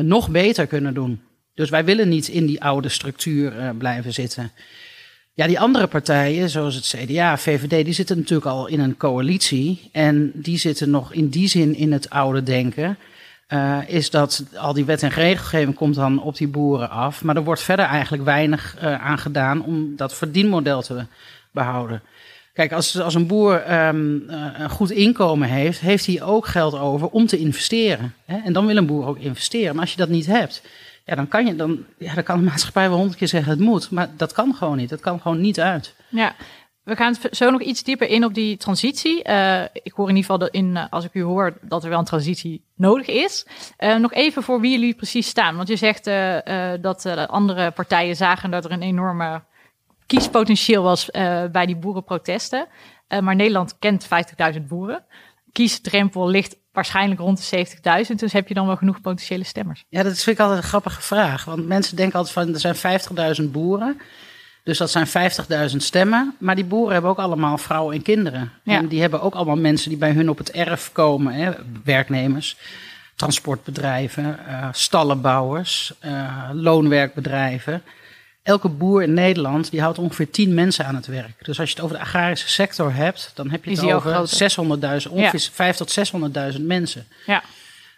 nog 0.03 0.29
beter 0.31 0.67
kunnen 0.67 0.95
doen. 0.95 1.21
Dus 1.55 1.71
wij 1.71 1.85
willen 1.85 2.09
niet 2.09 2.29
in 2.29 2.47
die 2.47 2.63
oude 2.63 2.89
structuur 2.89 3.75
blijven 3.79 4.13
zitten. 4.13 4.53
Ja, 5.35 5.47
die 5.47 5.61
andere 5.61 5.87
partijen, 5.87 6.51
zoals 6.51 6.75
het 6.75 6.95
CDA, 6.97 7.39
VVD, 7.39 7.85
die 7.85 7.95
zitten 7.95 8.17
natuurlijk 8.17 8.47
al 8.47 8.67
in 8.67 8.81
een 8.81 8.97
coalitie. 8.97 9.89
En 9.93 10.31
die 10.35 10.59
zitten 10.59 10.91
nog 10.91 11.13
in 11.13 11.29
die 11.29 11.49
zin 11.49 11.75
in 11.75 11.93
het 11.93 12.11
oude 12.11 12.43
denken. 12.43 12.99
Uh, 13.53 13.79
is 13.87 14.11
dat 14.11 14.45
al 14.57 14.73
die 14.73 14.85
wet 14.85 15.03
en 15.03 15.11
regelgeving 15.11 15.75
komt 15.75 15.95
dan 15.95 16.23
op 16.23 16.37
die 16.37 16.49
boeren 16.49 16.91
af. 16.91 17.25
Maar 17.25 17.37
er 17.37 17.45
wordt 17.45 17.63
verder 17.63 17.85
eigenlijk 17.85 18.25
weinig 18.25 18.77
uh, 18.83 19.07
aan 19.07 19.19
gedaan 19.19 19.65
om 19.65 19.97
dat 19.97 20.15
verdienmodel 20.15 20.83
te 20.83 21.07
behouden. 21.51 22.03
Kijk, 22.53 22.73
als, 22.73 23.01
als 23.01 23.15
een 23.15 23.27
boer 23.27 23.87
um, 23.87 24.25
uh, 24.29 24.47
een 24.59 24.71
goed 24.71 24.91
inkomen 24.91 25.49
heeft, 25.49 25.81
heeft 25.81 26.07
hij 26.07 26.23
ook 26.23 26.47
geld 26.47 26.79
over 26.79 27.09
om 27.09 27.27
te 27.27 27.39
investeren. 27.39 28.15
Hè? 28.25 28.39
En 28.45 28.53
dan 28.53 28.67
wil 28.67 28.77
een 28.77 28.87
boer 28.87 29.07
ook 29.07 29.19
investeren. 29.19 29.73
Maar 29.73 29.83
als 29.83 29.93
je 29.93 29.99
dat 29.99 30.09
niet 30.09 30.27
hebt, 30.27 30.63
ja, 31.05 31.15
dan, 31.15 31.29
kan 31.29 31.47
je, 31.47 31.57
dan, 31.57 31.85
ja, 31.99 32.15
dan 32.15 32.23
kan 32.25 32.39
de 32.39 32.45
maatschappij 32.45 32.89
wel 32.89 32.97
honderd 32.97 33.19
keer 33.19 33.29
zeggen 33.29 33.51
het 33.51 33.61
moet. 33.61 33.91
Maar 33.91 34.09
dat 34.17 34.33
kan 34.33 34.55
gewoon 34.55 34.77
niet. 34.77 34.89
Dat 34.89 35.01
kan 35.01 35.21
gewoon 35.21 35.41
niet 35.41 35.61
uit. 35.61 35.95
Ja, 36.09 36.35
we 36.89 36.97
gaan 36.97 37.15
zo 37.31 37.51
nog 37.51 37.61
iets 37.63 37.83
dieper 37.83 38.09
in 38.09 38.25
op 38.25 38.35
die 38.35 38.57
transitie. 38.57 39.29
Uh, 39.29 39.63
ik 39.63 39.93
hoor 39.93 40.09
in 40.09 40.17
ieder 40.17 40.31
geval 40.31 40.49
in, 40.49 40.67
uh, 40.67 40.85
als 40.91 41.05
ik 41.05 41.15
u 41.15 41.23
hoor 41.23 41.59
dat 41.63 41.83
er 41.83 41.89
wel 41.89 41.99
een 41.99 42.05
transitie 42.05 42.65
nodig 42.75 43.07
is. 43.07 43.47
Uh, 43.79 43.97
nog 43.97 44.13
even 44.13 44.43
voor 44.43 44.61
wie 44.61 44.71
jullie 44.71 44.95
precies 44.95 45.27
staan. 45.27 45.57
Want 45.57 45.69
je 45.69 45.77
zegt 45.77 46.05
dat 46.83 47.07
andere 47.29 47.71
partijen 47.71 48.17
zagen 48.17 48.51
dat 48.51 48.65
er 48.65 48.71
een 48.71 48.83
enorme 48.83 49.43
kiespotentieel 50.07 50.83
was 50.83 51.11
bij 51.53 51.67
die 51.67 51.77
boerenprotesten. 51.77 52.67
maar 53.21 53.37
Nederland 53.37 53.79
kent 53.79 54.09
50.000 54.55 54.63
boeren. 54.69 55.05
Kiesdrempel 55.53 56.29
ligt 56.29 56.57
waarschijnlijk 56.73 57.21
rond 57.21 57.51
de 57.51 57.67
70.000. 58.09 58.15
Dus 58.15 58.33
heb 58.33 58.49
je 58.49 58.55
dan 58.55 58.67
wel 58.67 58.77
genoeg 58.77 59.01
potentiële 59.01 59.45
stemmers? 59.45 59.85
Ja, 59.89 60.03
dat 60.03 60.19
vind 60.19 60.39
ik 60.39 60.43
altijd 60.43 60.63
een 60.63 60.69
grappige 60.69 61.03
vraag. 61.03 61.45
Want 61.45 61.67
mensen 61.67 61.97
denken 61.97 62.19
altijd 62.19 62.35
van, 62.35 62.55
er 62.55 62.77
zijn 62.77 63.41
50.000 63.43 63.51
boeren. 63.51 64.01
Dus 64.69 64.79
dat 64.79 64.91
zijn 64.91 65.07
50.000 65.71 65.77
stemmen. 65.77 66.35
Maar 66.39 66.55
die 66.55 66.65
boeren 66.65 66.93
hebben 66.93 67.11
ook 67.11 67.19
allemaal 67.19 67.59
vrouwen 67.59 67.95
en 67.95 68.03
kinderen. 68.03 68.53
Ja. 68.63 68.77
En 68.77 68.89
die 68.89 69.01
hebben 69.01 69.21
ook 69.21 69.35
allemaal 69.35 69.57
mensen 69.57 69.89
die 69.89 69.99
bij 69.99 70.13
hun 70.13 70.31
op 70.31 70.39
het 70.39 70.51
erf 70.51 70.93
komen. 70.93 71.33
Hè, 71.33 71.53
werknemers, 71.85 72.57
transportbedrijven, 73.17 74.47
eh, 74.47 74.69
stallenbouwers, 74.73 75.93
eh, 75.99 76.51
loonwerkbedrijven. 76.53 77.83
Elke 78.43 78.69
boer 78.69 79.03
in 79.03 79.15
Nederland 79.15 79.71
die 79.71 79.81
houdt 79.81 79.99
ongeveer 79.99 80.31
10 80.31 80.55
mensen 80.55 80.85
aan 80.87 80.95
het 80.95 81.07
werk. 81.07 81.45
Dus 81.45 81.61
als 81.61 81.69
je 81.69 81.75
het 81.75 81.85
over 81.85 81.97
de 81.97 82.03
agrarische 82.03 82.49
sector 82.49 82.95
hebt, 82.95 83.31
dan 83.35 83.51
heb 83.51 83.65
je 83.65 83.71
het 83.71 83.83
over 83.83 84.13
groter? 84.13 84.37
600.000, 84.37 85.13
ongeveer 85.13 85.49
5 85.53 85.77
tot 85.77 85.91
600.000 85.91 86.67
mensen. 86.67 87.07
Ja. 87.27 87.43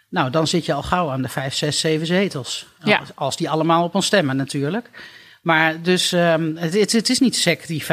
Nou, 0.09 0.29
dan 0.29 0.47
zit 0.47 0.65
je 0.65 0.73
al 0.73 0.83
gauw 0.83 1.09
aan 1.09 1.21
de 1.21 1.29
5, 1.29 1.53
6, 1.53 1.79
7 1.79 2.07
zetels. 2.07 2.65
Ja. 2.83 3.01
Als 3.15 3.37
die 3.37 3.49
allemaal 3.49 3.83
op 3.83 3.95
ons 3.95 4.05
stemmen 4.05 4.35
natuurlijk. 4.35 4.89
Maar 5.41 5.81
dus 5.81 6.11
ehm, 6.11 6.55
het, 6.55 6.91
het, 6.91 7.09
is 7.09 7.19
niet 7.19 7.35
sec, 7.35 7.67
die 7.67 7.83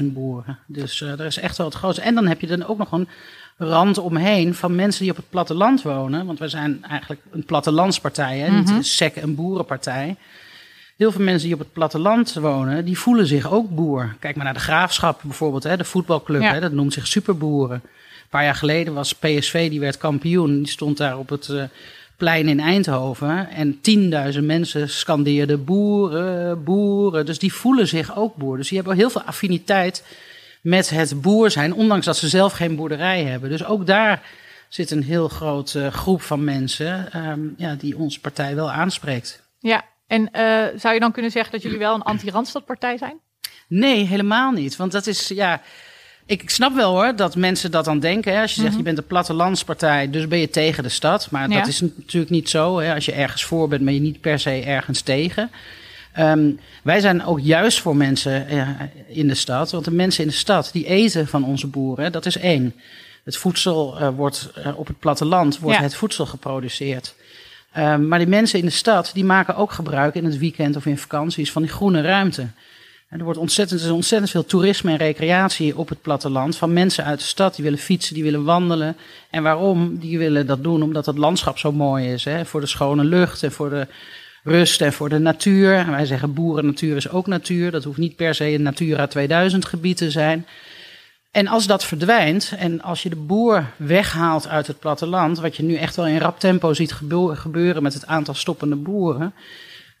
50.000 0.00 0.04
boeren. 0.04 0.58
Dus 0.66 1.02
eh 1.02 1.10
er 1.10 1.26
is 1.26 1.38
echt 1.38 1.56
wel 1.56 1.66
het 1.66 1.76
grootste. 1.76 2.02
En 2.02 2.14
dan 2.14 2.26
heb 2.26 2.40
je 2.40 2.46
dan 2.46 2.66
ook 2.66 2.78
nog 2.78 2.92
een 2.92 3.08
rand 3.56 3.98
omheen 3.98 4.54
van 4.54 4.74
mensen 4.74 5.02
die 5.02 5.10
op 5.10 5.16
het 5.16 5.30
platteland 5.30 5.82
wonen. 5.82 6.26
Want 6.26 6.38
we 6.38 6.48
zijn 6.48 6.84
eigenlijk 6.84 7.20
een 7.30 7.44
plattelandspartij, 7.44 8.38
hè? 8.38 8.50
niet 8.50 8.70
een 8.70 8.84
sec 8.84 9.16
een 9.16 9.34
boerenpartij. 9.34 10.16
Heel 10.96 11.12
veel 11.12 11.24
mensen 11.24 11.44
die 11.44 11.54
op 11.54 11.62
het 11.62 11.72
platteland 11.72 12.34
wonen, 12.34 12.84
die 12.84 12.98
voelen 12.98 13.26
zich 13.26 13.50
ook 13.50 13.70
boer. 13.70 14.16
Kijk 14.18 14.36
maar 14.36 14.44
naar 14.44 14.54
de 14.54 14.60
Graafschap 14.60 15.20
bijvoorbeeld, 15.22 15.62
hè? 15.62 15.76
de 15.76 15.84
voetbalclub, 15.84 16.42
Ja. 16.42 16.52
hè? 16.52 16.60
dat 16.60 16.72
noemt 16.72 16.92
zich 16.92 17.06
superboeren. 17.06 17.80
Een 17.84 18.28
paar 18.30 18.44
jaar 18.44 18.54
geleden 18.54 18.94
was 18.94 19.14
PSV, 19.14 19.70
die 19.70 19.80
werd 19.80 19.98
kampioen. 19.98 20.56
Die 20.56 20.68
stond 20.68 20.96
daar 20.96 21.18
op 21.18 21.28
het 21.28 21.48
eh, 21.48 21.62
plein 22.20 22.48
in 22.48 22.60
Eindhoven. 22.60 23.48
En 23.50 23.80
10.000 24.34 24.44
mensen 24.44 24.88
scandeerden 24.88 25.64
boeren, 25.64 26.64
boeren. 26.64 27.26
Dus 27.26 27.38
die 27.38 27.52
voelen 27.52 27.88
zich 27.88 28.16
ook 28.16 28.36
boer. 28.36 28.56
Dus 28.56 28.68
die 28.68 28.78
hebben 28.78 28.96
heel 28.96 29.10
veel 29.10 29.22
affiniteit 29.22 30.04
met 30.60 30.90
het 30.90 31.20
boer 31.20 31.50
zijn, 31.50 31.74
ondanks 31.74 32.06
dat 32.06 32.16
ze 32.16 32.28
zelf 32.28 32.52
geen 32.52 32.76
boerderij 32.76 33.24
hebben. 33.24 33.50
Dus 33.50 33.64
ook 33.64 33.86
daar 33.86 34.22
zit 34.68 34.90
een 34.90 35.02
heel 35.02 35.28
grote 35.28 35.90
groep 35.90 36.22
van 36.22 36.44
mensen 36.44 37.12
ehm, 37.12 37.40
ja, 37.56 37.74
die 37.74 37.96
onze 37.96 38.20
partij 38.20 38.54
wel 38.54 38.70
aanspreekt. 38.70 39.42
Ja, 39.58 39.84
en 40.06 40.30
eh, 40.30 40.64
zou 40.76 40.94
je 40.94 41.00
dan 41.00 41.12
kunnen 41.12 41.30
zeggen 41.30 41.52
dat 41.52 41.62
jullie 41.62 41.78
wel 41.78 41.94
een 41.94 42.02
anti-Randstadpartij 42.02 42.98
zijn? 42.98 43.18
Nee, 43.68 44.04
helemaal 44.04 44.50
niet. 44.50 44.76
Want 44.76 44.92
dat 44.92 45.06
is, 45.06 45.28
ja. 45.28 45.60
Ik, 46.30 46.50
snap 46.50 46.74
wel 46.74 46.90
hoor 46.90 47.16
dat 47.16 47.36
mensen 47.36 47.70
dat 47.70 47.84
dan 47.84 48.00
denken. 48.00 48.34
Hè. 48.34 48.40
Als 48.40 48.54
je 48.54 48.60
zegt 48.60 48.76
je 48.76 48.82
bent 48.82 48.98
een 48.98 49.06
plattelandspartij, 49.06 50.10
dus 50.10 50.28
ben 50.28 50.38
je 50.38 50.50
tegen 50.50 50.82
de 50.82 50.88
stad. 50.88 51.30
Maar 51.30 51.50
Ja. 51.50 51.58
dat 51.58 51.66
is 51.66 51.80
natuurlijk 51.80 52.30
niet 52.32 52.48
zo. 52.48 52.78
Hè. 52.78 52.94
Als 52.94 53.04
je 53.04 53.12
ergens 53.12 53.44
voor 53.44 53.68
bent, 53.68 53.84
ben 53.84 53.94
je 53.94 54.00
niet 54.00 54.20
per 54.20 54.38
se 54.38 54.50
ergens 54.50 55.00
tegen. 55.00 55.50
Ehm, 56.12 56.50
wij 56.82 57.00
zijn 57.00 57.24
ook 57.24 57.40
juist 57.40 57.80
voor 57.80 57.96
mensen 57.96 58.48
eh, 58.48 58.68
in 59.08 59.28
de 59.28 59.34
stad. 59.34 59.70
Want 59.70 59.84
de 59.84 59.90
mensen 59.90 60.22
in 60.24 60.28
de 60.28 60.34
stad 60.36 60.70
die 60.72 60.86
eten 60.86 61.26
van 61.26 61.44
onze 61.44 61.66
boeren, 61.66 62.12
dat 62.12 62.26
is 62.26 62.36
één. 62.36 62.74
Het 63.24 63.36
voedsel 63.36 63.98
eh, 63.98 64.08
wordt 64.16 64.50
eh, 64.54 64.78
op 64.78 64.86
het 64.86 64.98
platteland 64.98 65.58
wordt 65.58 65.76
Ja. 65.76 65.82
het 65.82 65.94
voedsel 65.94 66.26
geproduceerd. 66.26 67.14
Ehm, 67.72 68.08
maar 68.08 68.18
die 68.18 68.28
mensen 68.28 68.58
in 68.58 68.64
de 68.64 68.70
stad 68.70 69.10
die 69.14 69.24
maken 69.24 69.56
ook 69.56 69.72
gebruik 69.72 70.14
in 70.14 70.24
het 70.24 70.38
weekend 70.38 70.76
of 70.76 70.86
in 70.86 70.98
vakanties 70.98 71.52
van 71.52 71.62
die 71.62 71.70
groene 71.70 72.00
ruimte. 72.00 72.46
Er 73.10 73.24
wordt 73.24 73.38
ontzettend, 73.38 73.80
er 73.80 73.86
is 73.86 73.92
ontzettend 73.92 74.30
veel 74.30 74.44
toerisme 74.44 74.90
en 74.90 74.96
recreatie 74.96 75.76
op 75.76 75.88
het 75.88 76.02
platteland. 76.02 76.56
Van 76.56 76.72
mensen 76.72 77.04
uit 77.04 77.18
de 77.18 77.24
stad 77.24 77.54
die 77.54 77.64
willen 77.64 77.78
fietsen, 77.78 78.14
die 78.14 78.22
willen 78.22 78.44
wandelen. 78.44 78.96
En 79.30 79.42
waarom? 79.42 79.98
Die 79.98 80.18
willen 80.18 80.46
dat 80.46 80.62
doen 80.62 80.82
omdat 80.82 81.06
het 81.06 81.18
landschap 81.18 81.58
zo 81.58 81.72
mooi 81.72 82.12
is. 82.12 82.24
Hè? 82.24 82.44
Voor 82.44 82.60
de 82.60 82.66
schone 82.66 83.04
lucht 83.04 83.42
en 83.42 83.52
voor 83.52 83.70
de 83.70 83.86
rust 84.42 84.80
en 84.80 84.92
voor 84.92 85.08
de 85.08 85.18
natuur. 85.18 85.74
En 85.74 85.90
wij 85.90 86.06
zeggen 86.06 86.34
boeren 86.34 86.66
natuur 86.66 86.96
is 86.96 87.08
ook 87.08 87.26
natuur. 87.26 87.70
Dat 87.70 87.84
hoeft 87.84 87.98
niet 87.98 88.16
per 88.16 88.34
se 88.34 88.52
een 88.52 88.62
Natura 88.62 89.06
2000 89.06 89.64
gebied 89.64 89.96
te 89.96 90.10
zijn. 90.10 90.46
En 91.30 91.46
als 91.46 91.66
dat 91.66 91.84
verdwijnt 91.84 92.52
en 92.58 92.82
als 92.82 93.02
je 93.02 93.08
de 93.08 93.16
boer 93.16 93.64
weghaalt 93.76 94.48
uit 94.48 94.66
het 94.66 94.78
platteland, 94.78 95.38
wat 95.38 95.56
je 95.56 95.62
nu 95.62 95.74
echt 95.74 95.96
wel 95.96 96.06
in 96.06 96.18
rap 96.18 96.40
tempo 96.40 96.74
ziet 96.74 96.92
gebe- 96.92 97.36
gebeuren 97.36 97.82
met 97.82 97.94
het 97.94 98.06
aantal 98.06 98.34
stoppende 98.34 98.76
boeren. 98.76 99.34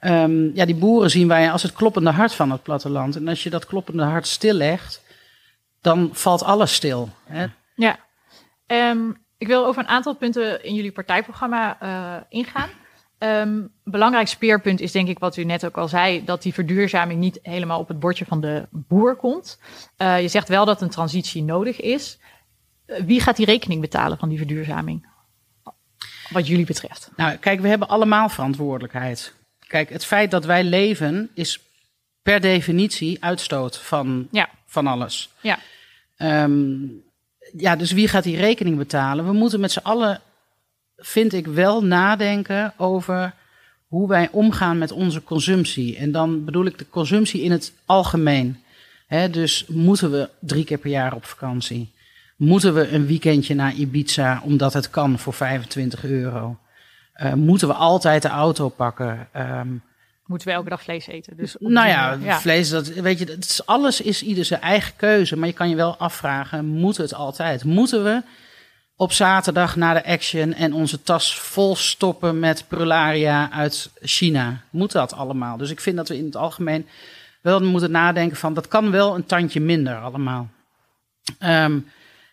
Ehm, 0.00 0.54
ja, 0.54 0.64
die 0.64 0.74
boeren 0.74 1.10
zien 1.10 1.28
wij 1.28 1.50
als 1.50 1.62
het 1.62 1.72
kloppende 1.72 2.10
hart 2.10 2.34
van 2.34 2.50
het 2.50 2.62
platteland. 2.62 3.16
En 3.16 3.28
als 3.28 3.42
je 3.42 3.50
dat 3.50 3.66
kloppende 3.66 4.02
hart 4.02 4.26
stillegt, 4.26 5.02
dan 5.80 6.08
valt 6.12 6.42
alles 6.42 6.74
stil. 6.74 7.08
Hè? 7.24 7.46
Ja. 7.74 7.98
Ehm, 8.66 9.10
ik 9.38 9.46
wil 9.46 9.66
over 9.66 9.82
een 9.82 9.88
aantal 9.88 10.14
punten 10.14 10.64
in 10.64 10.74
jullie 10.74 10.92
partijprogramma 10.92 11.80
eh, 11.80 12.22
ingaan. 12.28 12.68
Een 13.18 13.72
belangrijk 13.84 14.28
speerpunt 14.28 14.80
is 14.80 14.92
denk 14.92 15.08
ik 15.08 15.18
wat 15.18 15.36
u 15.36 15.44
net 15.44 15.66
ook 15.66 15.76
al 15.76 15.88
zei, 15.88 16.24
dat 16.24 16.42
die 16.42 16.54
verduurzaming 16.54 17.20
niet 17.20 17.38
helemaal 17.42 17.80
op 17.80 17.88
het 17.88 17.98
bordje 17.98 18.24
van 18.24 18.40
de 18.40 18.68
boer 18.70 19.16
komt. 19.16 19.58
Eh, 19.96 20.20
je 20.20 20.28
zegt 20.28 20.48
wel 20.48 20.64
dat 20.64 20.82
een 20.82 20.90
transitie 20.90 21.42
nodig 21.42 21.80
is. 21.80 22.18
Eh, 22.86 23.02
wie 23.02 23.20
gaat 23.20 23.36
die 23.36 23.46
rekening 23.46 23.80
betalen 23.80 24.18
van 24.18 24.28
die 24.28 24.38
verduurzaming? 24.38 25.08
Wat 26.30 26.46
jullie 26.46 26.66
betreft. 26.66 27.10
Nou, 27.16 27.36
kijk, 27.36 27.60
we 27.60 27.68
hebben 27.68 27.88
allemaal 27.88 28.28
verantwoordelijkheid. 28.28 29.34
Kijk, 29.70 29.88
het 29.88 30.04
feit 30.04 30.30
dat 30.30 30.44
wij 30.44 30.64
leven 30.64 31.30
is 31.34 31.60
per 32.22 32.40
definitie 32.40 33.24
uitstoot 33.24 33.78
van, 33.78 34.28
Ja. 34.30 34.48
van 34.66 34.86
alles. 34.86 35.30
Ja. 35.40 35.58
Ehm, 36.16 36.76
ja, 37.56 37.76
dus 37.76 37.92
wie 37.92 38.08
gaat 38.08 38.24
die 38.24 38.36
rekening 38.36 38.76
betalen? 38.76 39.26
We 39.26 39.32
moeten 39.32 39.60
met 39.60 39.72
z'n 39.72 39.78
allen, 39.78 40.20
vind 40.96 41.32
ik, 41.32 41.46
wel 41.46 41.84
nadenken 41.84 42.72
over 42.76 43.34
hoe 43.86 44.08
wij 44.08 44.28
omgaan 44.32 44.78
met 44.78 44.92
onze 44.92 45.22
consumptie. 45.22 45.96
En 45.96 46.12
dan 46.12 46.44
bedoel 46.44 46.64
ik 46.64 46.78
de 46.78 46.88
consumptie 46.88 47.42
in 47.42 47.50
het 47.50 47.72
algemeen. 47.86 48.62
Dus 49.30 49.64
moeten 49.68 50.10
we 50.10 50.28
drie 50.40 50.64
keer 50.64 50.78
per 50.78 50.90
jaar 50.90 51.14
op 51.14 51.24
vakantie? 51.24 51.90
Moeten 52.36 52.74
we 52.74 52.88
een 52.88 53.06
weekendje 53.06 53.54
naar 53.54 53.74
Ibiza 53.74 54.40
omdat 54.44 54.72
het 54.72 54.90
kan 54.90 55.18
voor 55.18 55.34
25 55.34 56.04
euro? 56.04 56.58
Eh, 57.20 57.32
moeten 57.32 57.68
we 57.68 57.74
altijd 57.74 58.22
de 58.22 58.28
auto 58.28 58.68
pakken? 58.68 59.28
Ehm, 59.32 59.68
Moeten 60.26 60.48
we 60.48 60.54
elke 60.54 60.68
dag 60.68 60.82
vlees 60.82 61.06
eten? 61.06 61.36
Dus 61.36 61.56
nou 61.58 61.88
ja, 61.88 62.40
vlees, 62.40 62.68
dat, 62.70 62.86
weet 62.86 63.18
je, 63.18 63.24
dat 63.24 63.38
is, 63.38 63.66
alles 63.66 64.00
is 64.00 64.22
ieder 64.22 64.44
zijn 64.44 64.60
eigen 64.60 64.96
keuze. 64.96 65.36
Maar 65.36 65.48
je 65.48 65.54
kan 65.54 65.68
je 65.68 65.76
wel 65.76 65.96
afvragen, 65.96 66.64
moet 66.66 66.96
het 66.96 67.14
altijd? 67.14 67.64
Moeten 67.64 68.04
we 68.04 68.22
op 68.96 69.12
zaterdag 69.12 69.76
naar 69.76 69.94
de 69.94 70.04
Action 70.04 70.52
en 70.54 70.72
onze 70.72 71.02
tas 71.02 71.38
vol 71.38 71.76
stoppen 71.76 72.38
met 72.38 72.64
prularia 72.68 73.50
uit 73.50 73.90
China? 74.00 74.60
Moet 74.70 74.92
dat 74.92 75.12
allemaal? 75.12 75.56
Dus 75.56 75.70
ik 75.70 75.80
vind 75.80 75.96
dat 75.96 76.08
we 76.08 76.16
in 76.16 76.24
het 76.24 76.36
algemeen 76.36 76.86
wel 77.42 77.60
moeten 77.62 77.90
nadenken 77.90 78.36
van, 78.36 78.54
dat 78.54 78.68
kan 78.68 78.90
wel 78.90 79.14
een 79.14 79.26
tandje 79.26 79.60
minder 79.60 79.96
allemaal. 79.96 80.48
Ehm, 81.38 81.78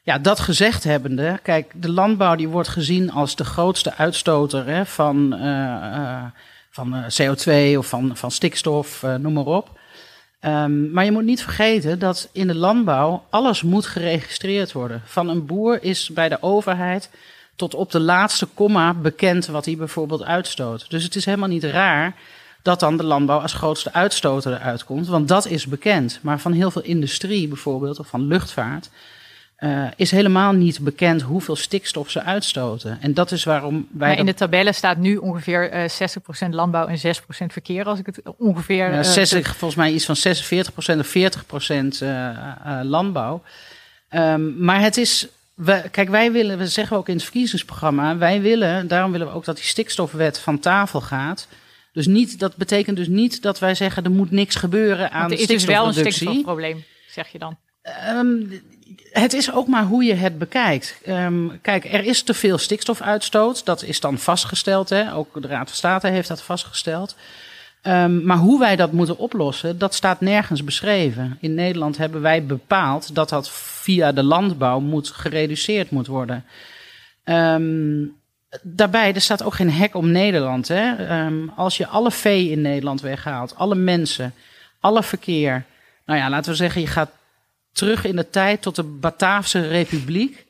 ja, 0.08 0.18
dat 0.20 0.40
gezegd 0.40 0.84
hebbende, 0.84 1.40
kijk, 1.44 1.72
de 1.76 1.92
landbouw 1.92 2.36
die 2.36 2.48
wordt 2.48 2.68
gezien 2.68 3.12
als 3.12 3.36
de 3.36 3.46
grootste 3.46 3.94
uitstoter 3.94 4.66
hè, 4.66 4.86
van, 4.86 5.34
eh, 5.34 5.96
eh, 5.96 6.24
van 6.70 6.96
eh, 6.96 7.04
CO2 7.04 7.78
of 7.78 7.88
van, 7.88 8.18
van 8.18 8.32
stikstof, 8.32 9.06
noem 9.20 9.34
maar 9.34 9.46
op. 9.46 9.80
Ehm, 10.40 10.92
maar 10.92 11.06
je 11.06 11.12
moet 11.12 11.24
niet 11.24 11.44
vergeten 11.44 12.00
dat 12.00 12.30
in 12.32 12.48
de 12.48 12.56
landbouw 12.56 13.24
alles 13.30 13.62
moet 13.62 13.86
geregistreerd 13.86 14.72
worden. 14.72 15.02
Van 15.06 15.30
een 15.30 15.46
boer 15.46 15.84
is 15.84 16.10
bij 16.10 16.30
de 16.30 16.42
overheid 16.42 17.10
tot 17.56 17.74
op 17.76 17.92
de 17.92 18.00
laatste 18.00 18.46
komma 18.46 18.94
bekend 18.94 19.46
wat 19.46 19.66
hij 19.66 19.78
bijvoorbeeld 19.78 20.24
uitstoot. 20.24 20.90
Dus 20.90 21.04
het 21.04 21.16
is 21.16 21.26
helemaal 21.26 21.50
niet 21.50 21.64
raar 21.64 22.16
dat 22.62 22.80
dan 22.80 22.98
de 22.98 23.04
landbouw 23.04 23.40
als 23.40 23.54
grootste 23.54 23.94
uitstoter 23.94 24.54
eruit 24.54 24.84
komt, 24.84 25.08
want 25.08 25.28
dat 25.28 25.48
is 25.48 25.68
bekend. 25.68 26.20
Maar 26.22 26.40
van 26.40 26.52
heel 26.52 26.72
veel 26.72 26.84
industrie 26.84 27.48
bijvoorbeeld, 27.48 28.00
of 28.00 28.08
van 28.08 28.28
luchtvaart, 28.28 28.90
eh, 29.58 29.88
is 29.96 30.12
helemaal 30.12 30.52
niet 30.52 30.80
bekend 30.80 31.22
hoeveel 31.22 31.56
stikstof 31.56 32.10
ze 32.10 32.24
uitstoten. 32.24 32.98
En 33.02 33.14
dat 33.14 33.32
is 33.32 33.44
waarom 33.44 33.88
wij. 33.92 34.08
Maar 34.08 34.18
in 34.18 34.26
de 34.26 34.34
tabellen 34.34 34.74
staat 34.74 34.98
nu 34.98 35.18
ongeveer 35.18 35.70
eh 35.70 35.90
60% 36.48 36.50
landbouw 36.50 36.88
en 36.88 36.98
6% 36.98 37.52
verkeer, 37.52 37.86
als 37.86 38.00
ik 38.00 38.06
het 38.06 38.22
ongeveer. 38.38 38.92
Ja, 38.92 38.98
eh, 38.98 39.04
60, 39.04 39.48
volgens 39.48 39.76
mij 39.76 39.92
iets 39.92 40.06
van 40.06 40.16
46% 40.16 41.00
of 41.00 41.08
40% 41.08 42.02
eh, 42.02 42.30
eh, 42.30 42.36
landbouw. 42.84 43.42
Ehm, 44.10 44.64
maar 44.64 44.82
het 44.82 44.98
is. 44.98 45.28
We, 45.54 45.84
kijk, 45.92 46.10
wij 46.10 46.32
willen, 46.32 46.58
we 46.58 46.68
zeggen 46.68 46.98
ook 46.98 47.08
in 47.08 47.14
het 47.14 47.24
verkiezingsprogramma, 47.24 48.18
wij 48.18 48.42
willen, 48.42 48.88
daarom 48.88 49.12
willen 49.12 49.28
we 49.28 49.34
ook 49.34 49.46
dat 49.46 49.56
die 49.56 49.66
stikstofwet 49.66 50.40
van 50.40 50.60
tafel 50.60 51.02
gaat. 51.02 51.48
Dus 51.94 52.08
niet, 52.08 52.40
dat 52.40 52.56
betekent 52.56 52.98
dus 52.98 53.08
niet 53.08 53.42
dat 53.42 53.60
wij 53.60 53.76
zeggen 53.76 54.04
er 54.04 54.12
moet 54.12 54.32
niks 54.32 54.56
gebeuren 54.56 55.12
aan 55.12 55.20
want 55.20 55.32
er 55.32 55.40
is 55.40 55.48
dus 55.48 55.66
wel 55.66 55.88
een 55.88 55.94
stikstofreductie. 55.94 56.28
stikstofprobleem, 56.28 56.84
zeg 57.08 57.28
je 57.28 57.40
dan. 57.40 57.58
Ehm, 57.82 58.44
het 59.12 59.34
is 59.34 59.54
ook 59.54 59.68
maar 59.68 59.84
hoe 59.84 60.04
je 60.04 60.14
het 60.14 60.38
bekijkt. 60.38 61.00
Ehm, 61.04 61.48
kijk, 61.62 61.86
er 61.86 62.06
is 62.06 62.24
te 62.24 62.34
veel 62.34 62.58
stikstofuitstoot. 62.58 63.66
Dat 63.66 63.84
is 63.84 64.00
dan 64.00 64.18
vastgesteld. 64.18 64.90
Hè? 64.90 65.14
Ook 65.14 65.42
de 65.42 65.48
Raad 65.48 65.68
van 65.68 65.76
State 65.76 66.08
heeft 66.08 66.28
dat 66.28 66.42
vastgesteld. 66.42 67.16
Ehm, 67.82 68.26
maar 68.26 68.38
hoe 68.38 68.60
wij 68.60 68.76
dat 68.76 68.92
moeten 68.92 69.18
oplossen, 69.18 69.78
dat 69.78 69.94
staat 69.94 70.22
nergens 70.22 70.64
beschreven. 70.64 71.38
In 71.42 71.54
Nederland 71.54 71.98
hebben 71.98 72.22
wij 72.22 72.46
bepaald 72.46 73.16
dat 73.16 73.30
dat 73.30 73.50
via 73.52 74.12
de 74.12 74.24
landbouw 74.24 74.80
moet 74.80 75.10
gereduceerd 75.10 75.92
moet 75.92 76.08
worden. 76.08 76.46
Ehm, 77.24 78.06
daarbij, 78.62 79.14
er 79.14 79.22
staat 79.22 79.44
ook 79.44 79.56
geen 79.56 79.72
hek 79.72 79.96
om 79.96 80.12
Nederland. 80.12 80.68
Hè? 80.68 80.94
Als 81.56 81.78
je 81.78 81.88
alle 81.88 82.12
vee 82.12 82.50
in 82.50 82.62
Nederland 82.62 83.02
weghaalt, 83.02 83.56
alle 83.56 83.76
mensen, 83.76 84.34
alle 84.80 85.04
verkeer. 85.04 85.64
Nou 86.06 86.20
ja, 86.20 86.30
laten 86.30 86.52
we 86.52 86.58
zeggen, 86.58 86.82
je 86.82 86.88
gaat 86.88 87.10
terug 87.78 88.06
in 88.06 88.16
de 88.16 88.30
tijd 88.30 88.62
tot 88.62 88.76
de 88.76 88.84
Bataafse 88.84 89.68
Republiek. 89.68 90.46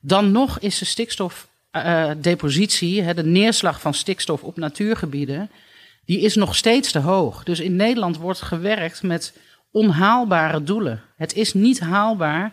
Dan 0.00 0.32
nog 0.32 0.58
is 0.58 0.78
de 0.78 0.84
stikstofdepositie, 0.84 3.14
de 3.14 3.24
neerslag 3.24 3.80
van 3.80 3.94
stikstof 3.94 4.42
op 4.42 4.56
natuurgebieden, 4.56 5.50
die 6.04 6.20
is 6.20 6.34
nog 6.34 6.56
steeds 6.56 6.92
te 6.92 6.98
hoog. 6.98 7.44
Dus 7.44 7.60
in 7.60 7.76
Nederland 7.76 8.16
wordt 8.16 8.42
gewerkt 8.42 9.02
met 9.02 9.38
onhaalbare 9.70 10.62
doelen. 10.62 11.02
Het 11.16 11.34
is 11.34 11.54
niet 11.54 11.80
haalbaar 11.80 12.52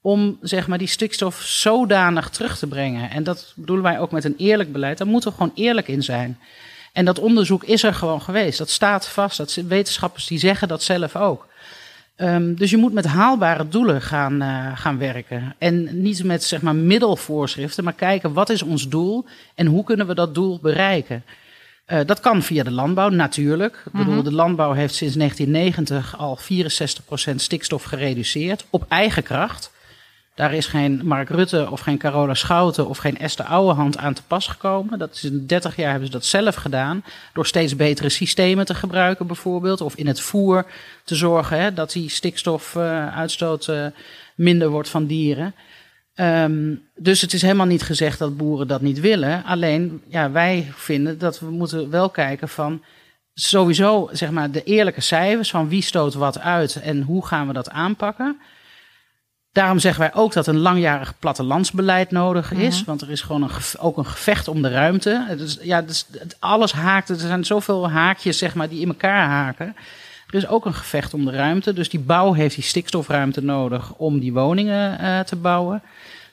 om 0.00 0.38
zeg 0.40 0.66
maar, 0.66 0.78
die 0.78 0.88
stikstof 0.88 1.42
zodanig 1.42 2.30
terug 2.30 2.58
te 2.58 2.66
brengen. 2.66 3.10
En 3.10 3.24
dat 3.24 3.52
bedoelen 3.56 3.84
wij 3.84 3.98
ook 3.98 4.10
met 4.10 4.24
een 4.24 4.36
eerlijk 4.36 4.72
beleid. 4.72 4.98
Daar 4.98 5.06
moeten 5.06 5.30
we 5.30 5.36
gewoon 5.36 5.52
eerlijk 5.54 5.88
in 5.88 6.02
zijn. 6.02 6.38
En 6.92 7.04
dat 7.04 7.18
onderzoek 7.18 7.64
is 7.64 7.82
er 7.82 7.94
gewoon 7.94 8.22
geweest. 8.22 8.58
Dat 8.58 8.70
staat 8.70 9.08
vast. 9.08 9.36
Dat 9.36 9.54
wetenschappers 9.54 10.26
die 10.26 10.38
zeggen 10.38 10.68
dat 10.68 10.82
zelf 10.82 11.16
ook. 11.16 11.46
Um, 12.16 12.54
dus 12.54 12.70
je 12.70 12.76
moet 12.76 12.92
met 12.92 13.04
haalbare 13.04 13.68
doelen 13.68 14.02
gaan, 14.02 14.42
uh, 14.42 14.70
gaan 14.74 14.98
werken. 14.98 15.54
En 15.58 16.02
niet 16.02 16.24
met 16.24 16.44
zeg 16.44 16.62
maar, 16.62 16.74
middelvoorschriften, 16.74 17.84
maar 17.84 17.92
kijken 17.92 18.32
wat 18.32 18.50
is 18.50 18.62
ons 18.62 18.88
doel 18.88 19.24
en 19.54 19.66
hoe 19.66 19.84
kunnen 19.84 20.06
we 20.06 20.14
dat 20.14 20.34
doel 20.34 20.58
bereiken. 20.62 21.24
Uh, 21.86 22.00
dat 22.06 22.20
kan 22.20 22.42
via 22.42 22.62
de 22.62 22.70
landbouw, 22.70 23.08
natuurlijk. 23.08 23.82
Ik 23.86 23.92
bedoel, 23.92 24.14
mhm. 24.14 24.24
de 24.24 24.32
landbouw 24.32 24.72
heeft 24.72 24.94
sinds 24.94 25.14
1990 25.14 26.18
al 26.18 26.38
64% 27.32 27.34
stikstof 27.34 27.82
gereduceerd 27.82 28.64
op 28.70 28.84
eigen 28.88 29.22
kracht. 29.22 29.72
Daar 30.34 30.54
is 30.54 30.66
geen 30.66 31.00
Mark 31.04 31.28
Rutte 31.28 31.68
of 31.70 31.80
geen 31.80 31.98
Carola 31.98 32.34
Schouten 32.34 32.88
of 32.88 32.98
geen 32.98 33.18
Esther 33.18 33.44
Ouwehand 33.44 33.98
aan 33.98 34.14
te 34.14 34.22
pas 34.22 34.46
gekomen. 34.46 34.98
Dat 34.98 35.14
is 35.14 35.24
in 35.24 35.46
30 35.46 35.76
jaar 35.76 35.90
hebben 35.90 36.06
ze 36.06 36.12
dat 36.12 36.24
zelf 36.24 36.54
gedaan. 36.54 37.04
Door 37.32 37.46
steeds 37.46 37.76
betere 37.76 38.08
systemen 38.08 38.66
te 38.66 38.74
gebruiken 38.74 39.26
bijvoorbeeld. 39.26 39.80
Of 39.80 39.94
in 39.94 40.06
het 40.06 40.20
voer 40.20 40.66
te 41.04 41.14
zorgen 41.14 41.58
hè, 41.58 41.72
dat 41.72 41.92
die 41.92 42.10
stikstofuitstoot 42.10 43.66
uh, 43.66 43.86
minder 44.34 44.68
wordt 44.68 44.88
van 44.88 45.06
dieren. 45.06 45.54
Um, 46.16 46.82
dus 46.96 47.20
het 47.20 47.32
is 47.32 47.42
helemaal 47.42 47.66
niet 47.66 47.82
gezegd 47.82 48.18
dat 48.18 48.36
boeren 48.36 48.68
dat 48.68 48.80
niet 48.80 49.00
willen. 49.00 49.44
Alleen, 49.44 50.02
ja, 50.08 50.30
wij 50.30 50.72
vinden 50.74 51.18
dat 51.18 51.40
we 51.40 51.50
moeten 51.50 51.90
wel 51.90 52.10
kijken 52.10 52.48
van 52.48 52.82
sowieso 53.34 54.08
zeg 54.12 54.30
maar 54.30 54.50
de 54.50 54.62
eerlijke 54.62 55.00
cijfers 55.00 55.50
van 55.50 55.68
wie 55.68 55.82
stoot 55.82 56.14
wat 56.14 56.38
uit 56.38 56.80
en 56.80 57.02
hoe 57.02 57.26
gaan 57.26 57.46
we 57.46 57.52
dat 57.52 57.70
aanpakken. 57.70 58.40
Daarom 59.54 59.78
zeggen 59.78 60.00
wij 60.00 60.14
ook 60.14 60.32
dat 60.32 60.46
een 60.46 60.58
langjarig 60.58 61.14
plattelandsbeleid 61.18 62.10
nodig 62.10 62.52
is. 62.52 62.76
Mhm. 62.76 62.86
Want 62.86 63.00
er 63.00 63.10
is 63.10 63.20
gewoon 63.20 63.42
een, 63.42 63.50
ook 63.78 63.96
een 63.96 64.06
gevecht 64.06 64.48
om 64.48 64.62
de 64.62 64.68
ruimte. 64.68 65.34
Dus, 65.36 65.58
ja, 65.62 65.82
dus, 65.82 66.06
alles 66.38 66.72
haakt. 66.72 67.08
Er 67.08 67.16
zijn 67.16 67.44
zoveel 67.44 67.90
haakjes 67.90 68.38
zeg 68.38 68.54
maar, 68.54 68.68
die 68.68 68.80
in 68.80 68.88
elkaar 68.88 69.28
haken. 69.28 69.76
Er 70.26 70.34
is 70.34 70.46
ook 70.46 70.66
een 70.66 70.74
gevecht 70.74 71.14
om 71.14 71.24
de 71.24 71.30
ruimte. 71.30 71.72
Dus 71.72 71.88
die 71.88 72.00
bouw 72.00 72.32
heeft 72.32 72.54
die 72.54 72.64
stikstofruimte 72.64 73.42
nodig 73.42 73.92
om 73.92 74.20
die 74.20 74.32
woningen 74.32 75.00
uh, 75.00 75.20
te 75.20 75.36
bouwen. 75.36 75.82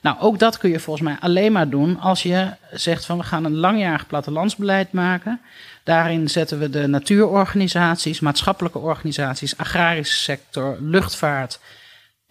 Nou, 0.00 0.16
ook 0.20 0.38
dat 0.38 0.58
kun 0.58 0.70
je 0.70 0.80
volgens 0.80 1.08
mij 1.08 1.16
alleen 1.20 1.52
maar 1.52 1.68
doen 1.68 2.00
als 2.00 2.22
je 2.22 2.46
zegt 2.72 3.04
van 3.04 3.18
we 3.18 3.24
gaan 3.24 3.44
een 3.44 3.56
langjarig 3.56 4.06
plattelandsbeleid 4.06 4.92
maken. 4.92 5.40
Daarin 5.82 6.28
zetten 6.28 6.58
we 6.58 6.70
de 6.70 6.86
natuurorganisaties, 6.86 8.20
maatschappelijke 8.20 8.78
organisaties, 8.78 9.56
agrarische 9.56 10.16
sector, 10.16 10.76
luchtvaart 10.80 11.60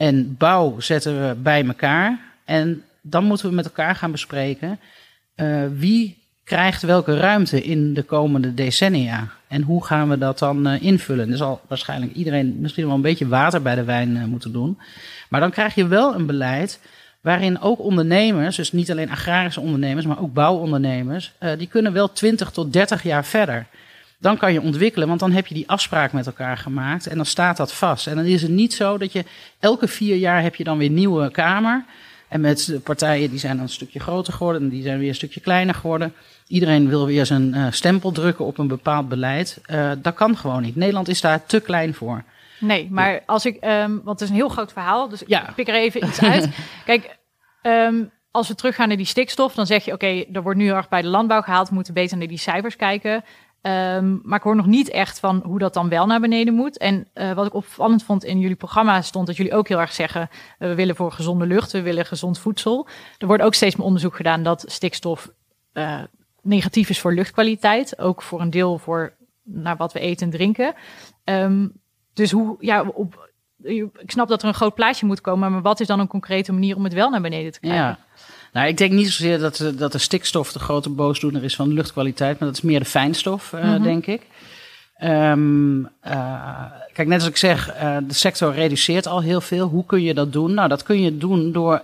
en 0.01 0.35
bouw 0.37 0.79
zetten 0.79 1.27
we 1.27 1.35
bij 1.35 1.65
elkaar. 1.65 2.19
En 2.45 2.83
dan 3.01 3.23
moeten 3.23 3.49
we 3.49 3.55
met 3.55 3.65
elkaar 3.65 3.95
gaan 3.95 4.11
bespreken 4.11 4.79
uh, 5.35 5.63
wie 5.73 6.17
krijgt 6.43 6.81
welke 6.81 7.17
ruimte 7.17 7.63
in 7.63 7.93
de 7.93 8.03
komende 8.03 8.53
decennia. 8.53 9.27
En 9.47 9.61
hoe 9.61 9.85
gaan 9.85 10.09
we 10.09 10.17
dat 10.17 10.39
dan 10.39 10.67
uh, 10.67 10.81
invullen? 10.81 11.31
Er 11.31 11.37
zal 11.37 11.61
waarschijnlijk 11.67 12.13
iedereen 12.13 12.55
misschien 12.59 12.85
wel 12.85 12.95
een 12.95 13.01
beetje 13.01 13.27
water 13.27 13.61
bij 13.61 13.75
de 13.75 13.83
wijn 13.83 14.15
uh, 14.15 14.23
moeten 14.23 14.51
doen. 14.51 14.77
Maar 15.29 15.39
dan 15.39 15.51
krijg 15.51 15.75
je 15.75 15.87
wel 15.87 16.15
een 16.15 16.25
beleid 16.25 16.79
waarin 17.21 17.61
ook 17.61 17.79
ondernemers, 17.79 18.55
dus 18.55 18.71
niet 18.71 18.91
alleen 18.91 19.11
agrarische 19.11 19.61
ondernemers, 19.61 20.05
maar 20.05 20.21
ook 20.21 20.33
bouwondernemers, 20.33 21.33
die 21.57 21.67
kunnen 21.67 21.93
wel 21.93 22.11
20 22.11 22.51
tot 22.51 22.73
30 22.73 23.03
jaar 23.03 23.25
verder 23.25 23.65
dan 24.21 24.37
kan 24.37 24.53
je 24.53 24.61
ontwikkelen, 24.61 25.07
want 25.07 25.19
dan 25.19 25.31
heb 25.31 25.47
je 25.47 25.53
die 25.53 25.69
afspraak 25.69 26.11
met 26.11 26.25
elkaar 26.25 26.57
gemaakt 26.57 27.07
en 27.07 27.15
dan 27.15 27.25
staat 27.25 27.57
dat 27.57 27.73
vast. 27.73 28.07
En 28.07 28.15
dan 28.15 28.25
is 28.25 28.41
het 28.41 28.51
niet 28.51 28.73
zo 28.73 28.97
dat 28.97 29.11
je 29.11 29.25
elke 29.59 29.87
vier 29.87 30.15
jaar 30.15 30.41
heb 30.41 30.55
je 30.55 30.63
dan 30.63 30.77
weer 30.77 30.89
nieuwe 30.89 31.31
Kamer. 31.31 31.85
En 32.27 32.41
met 32.41 32.79
partijen 32.83 33.29
die 33.29 33.39
zijn 33.39 33.55
dan 33.55 33.63
een 33.63 33.69
stukje 33.69 33.99
groter 33.99 34.33
geworden 34.33 34.61
en 34.61 34.69
die 34.69 34.83
zijn 34.83 34.99
weer 34.99 35.09
een 35.09 35.15
stukje 35.15 35.39
kleiner 35.39 35.75
geworden. 35.75 36.13
Iedereen 36.47 36.89
wil 36.89 37.05
weer 37.05 37.25
zijn 37.25 37.55
uh, 37.55 37.67
stempel 37.69 38.11
drukken 38.11 38.45
op 38.45 38.57
een 38.57 38.67
bepaald 38.67 39.09
beleid. 39.09 39.61
Uh, 39.65 39.91
dat 39.97 40.13
kan 40.13 40.37
gewoon 40.37 40.61
niet. 40.61 40.75
Nederland 40.75 41.07
is 41.07 41.21
daar 41.21 41.45
te 41.45 41.59
klein 41.59 41.93
voor. 41.93 42.23
Nee, 42.59 42.87
maar 42.91 43.23
als 43.25 43.45
ik, 43.45 43.63
um, 43.63 44.01
want 44.03 44.19
het 44.19 44.21
is 44.21 44.29
een 44.29 44.41
heel 44.41 44.49
groot 44.49 44.71
verhaal, 44.71 45.09
dus 45.09 45.23
ja. 45.27 45.47
ik 45.47 45.55
pik 45.55 45.67
er 45.67 45.75
even 45.75 46.05
iets 46.05 46.21
uit. 46.21 46.49
Kijk, 46.85 47.17
um, 47.61 48.11
als 48.31 48.47
we 48.47 48.55
teruggaan 48.55 48.87
naar 48.87 48.97
die 48.97 49.05
stikstof, 49.05 49.53
dan 49.53 49.65
zeg 49.65 49.85
je: 49.85 49.93
oké, 49.93 50.05
okay, 50.05 50.27
er 50.33 50.41
wordt 50.43 50.59
nu 50.59 50.69
erg 50.69 50.89
bij 50.89 51.01
de 51.01 51.07
landbouw 51.07 51.41
gehaald, 51.41 51.69
we 51.69 51.75
moeten 51.75 51.93
beter 51.93 52.17
naar 52.17 52.27
die 52.27 52.37
cijfers 52.37 52.75
kijken. 52.75 53.23
Um, 53.61 54.21
maar 54.23 54.37
ik 54.37 54.43
hoor 54.43 54.55
nog 54.55 54.65
niet 54.65 54.89
echt 54.89 55.19
van 55.19 55.41
hoe 55.45 55.59
dat 55.59 55.73
dan 55.73 55.89
wel 55.89 56.05
naar 56.05 56.19
beneden 56.19 56.53
moet. 56.53 56.77
En 56.77 57.07
uh, 57.13 57.33
wat 57.33 57.45
ik 57.45 57.53
opvallend 57.53 58.03
vond 58.03 58.23
in 58.23 58.39
jullie 58.39 58.55
programma 58.55 59.01
stond 59.01 59.27
dat 59.27 59.37
jullie 59.37 59.53
ook 59.53 59.67
heel 59.67 59.79
erg 59.79 59.93
zeggen: 59.93 60.29
we 60.59 60.75
willen 60.75 60.95
voor 60.95 61.11
gezonde 61.11 61.45
lucht, 61.45 61.71
we 61.71 61.81
willen 61.81 62.05
gezond 62.05 62.39
voedsel. 62.39 62.87
Er 63.17 63.27
wordt 63.27 63.43
ook 63.43 63.53
steeds 63.53 63.75
meer 63.75 63.85
onderzoek 63.85 64.15
gedaan 64.15 64.43
dat 64.43 64.63
stikstof 64.67 65.31
uh, 65.73 66.01
negatief 66.41 66.89
is 66.89 66.99
voor 66.99 67.13
luchtkwaliteit. 67.13 67.99
Ook 67.99 68.21
voor 68.21 68.41
een 68.41 68.49
deel 68.49 68.77
voor 68.77 69.13
naar 69.43 69.77
wat 69.77 69.93
we 69.93 69.99
eten 69.99 70.25
en 70.25 70.31
drinken. 70.31 70.73
Um, 71.23 71.71
dus 72.13 72.31
hoe, 72.31 72.55
ja, 72.59 72.81
op, 72.81 73.29
ik 73.63 74.11
snap 74.11 74.27
dat 74.27 74.41
er 74.41 74.47
een 74.47 74.53
groot 74.53 74.75
plaatje 74.75 75.05
moet 75.05 75.21
komen, 75.21 75.51
maar 75.51 75.61
wat 75.61 75.79
is 75.79 75.87
dan 75.87 75.99
een 75.99 76.07
concrete 76.07 76.53
manier 76.53 76.75
om 76.75 76.83
het 76.83 76.93
wel 76.93 77.09
naar 77.09 77.21
beneden 77.21 77.51
te 77.51 77.59
krijgen? 77.59 77.85
Ja. 77.85 77.99
Nou, 78.53 78.67
ik 78.67 78.77
denk 78.77 78.91
niet 78.91 79.09
zozeer 79.09 79.39
dat, 79.39 79.55
de, 79.55 79.75
dat 79.75 79.91
de 79.91 79.97
stikstof 79.97 80.51
de 80.51 80.59
grote 80.59 80.89
boosdoener 80.89 81.43
is 81.43 81.55
van 81.55 81.67
de 81.67 81.73
luchtkwaliteit, 81.73 82.39
maar 82.39 82.47
dat 82.47 82.57
is 82.57 82.63
meer 82.63 82.79
de 82.79 82.85
fijnstof, 82.85 83.51
uh, 83.51 83.83
denk 83.83 84.05
ik. 84.05 84.21
Um, 85.03 85.79
uh, 86.07 86.63
kijk, 86.93 87.07
net 87.07 87.19
als 87.19 87.29
ik 87.29 87.37
zeg, 87.37 87.75
uh, 87.75 87.97
de 88.07 88.13
sector 88.13 88.53
reduceert 88.53 89.07
al 89.07 89.21
heel 89.21 89.41
veel. 89.41 89.67
Hoe 89.67 89.85
kun 89.85 90.01
je 90.01 90.13
dat 90.13 90.33
doen? 90.33 90.53
Nou, 90.53 90.69
dat 90.69 90.83
kun 90.83 91.01
je 91.01 91.17
doen 91.17 91.51
door 91.51 91.83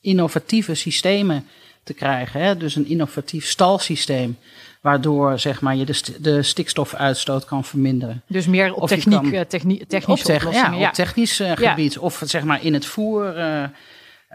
innovatieve 0.00 0.74
systemen 0.74 1.46
te 1.82 1.94
krijgen. 1.94 2.40
Hè? 2.40 2.56
Dus 2.56 2.76
een 2.76 2.86
innovatief 2.86 3.46
stalsysteem 3.46 4.38
waardoor 4.80 5.38
zeg 5.38 5.60
maar, 5.60 5.76
je 5.76 5.84
de, 5.84 5.92
st 5.92 6.24
de 6.24 6.42
stikstofuitstoot 6.42 7.44
kan 7.44 7.64
verminderen. 7.64 8.22
Dus 8.26 8.46
meer 8.46 8.74
op 8.74 8.88
techniek, 8.88 9.32
kan, 9.32 9.46
techni 9.46 9.84
technische 9.86 10.46
op 10.46 10.52
ja, 10.52 10.88
op 10.88 10.92
technisch 10.92 11.40
uh, 11.40 11.52
gebied. 11.54 11.98
Of 11.98 12.22
zeg 12.24 12.44
maar 12.44 12.64
in 12.64 12.74
het 12.74 12.86
voer. 12.86 13.38
Uh, 13.38 13.64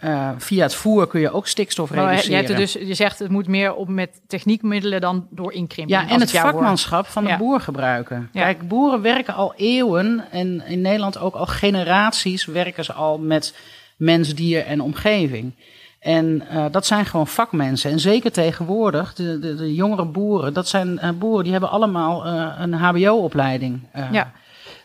uh, 0.04 0.30
via 0.38 0.64
het 0.64 0.76
voer 0.76 1.08
kun 1.08 1.20
je 1.20 1.32
ook 1.32 1.48
stikstof 1.48 1.92
reduceren. 1.92 2.42
Je, 2.42 2.48
hebt 2.48 2.58
dus, 2.58 2.74
je 2.74 2.94
zegt 2.94 3.20
het 3.20 3.30
moet 3.30 3.48
meer 3.48 3.74
op 3.74 3.88
met 3.88 4.22
techniekmiddelen 4.28 5.02
dan 5.02 5.28
door 5.30 5.54
inkrimping. 5.54 6.00
Ja, 6.00 6.10
en 6.10 6.20
het 6.20 6.32
vakmanschap 6.32 7.06
van 7.06 7.24
de 7.24 7.30
ja. 7.30 7.38
boer 7.38 7.60
gebruiken. 7.60 8.30
Ja. 8.32 8.42
Kijk, 8.42 8.68
boeren 8.68 9.02
werken 9.02 9.34
al 9.34 9.54
eeuwen 9.56 10.26
en 10.32 10.64
in 10.68 10.82
Nederland 10.82 11.18
ook 11.18 11.36
al 11.36 11.46
generaties 11.46 12.46
werken 12.46 12.84
ze 12.84 12.94
al 12.94 13.18
met 13.18 13.56
mens, 13.96 14.36
dier 14.36 14.66
en 14.66 14.82
omgeving. 14.82 15.54
En 16.00 16.44
uh, 16.52 16.66
dat 16.72 16.86
zijn 16.86 17.06
gewoon 17.06 17.28
vakmensen. 17.28 17.92
En 17.92 18.00
zeker 18.00 18.32
tegenwoordig, 18.32 19.14
de, 19.14 19.40
de, 19.40 19.56
de 19.56 19.74
jongere 19.74 20.06
boeren, 20.06 20.54
dat 20.54 20.68
zijn 20.68 21.00
uh, 21.04 21.10
boeren 21.10 21.44
die 21.44 21.52
hebben 21.52 21.70
allemaal 21.70 22.26
een 22.26 22.74
HBO-opleiding. 22.74 23.80
ja. 24.12 24.32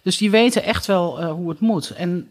Dus 0.02 0.16
die 0.16 0.30
weten 0.30 0.62
echt 0.62 0.86
wel 0.86 1.24
hoe 1.24 1.48
het 1.48 1.60
moet. 1.60 1.90
En 1.90 2.28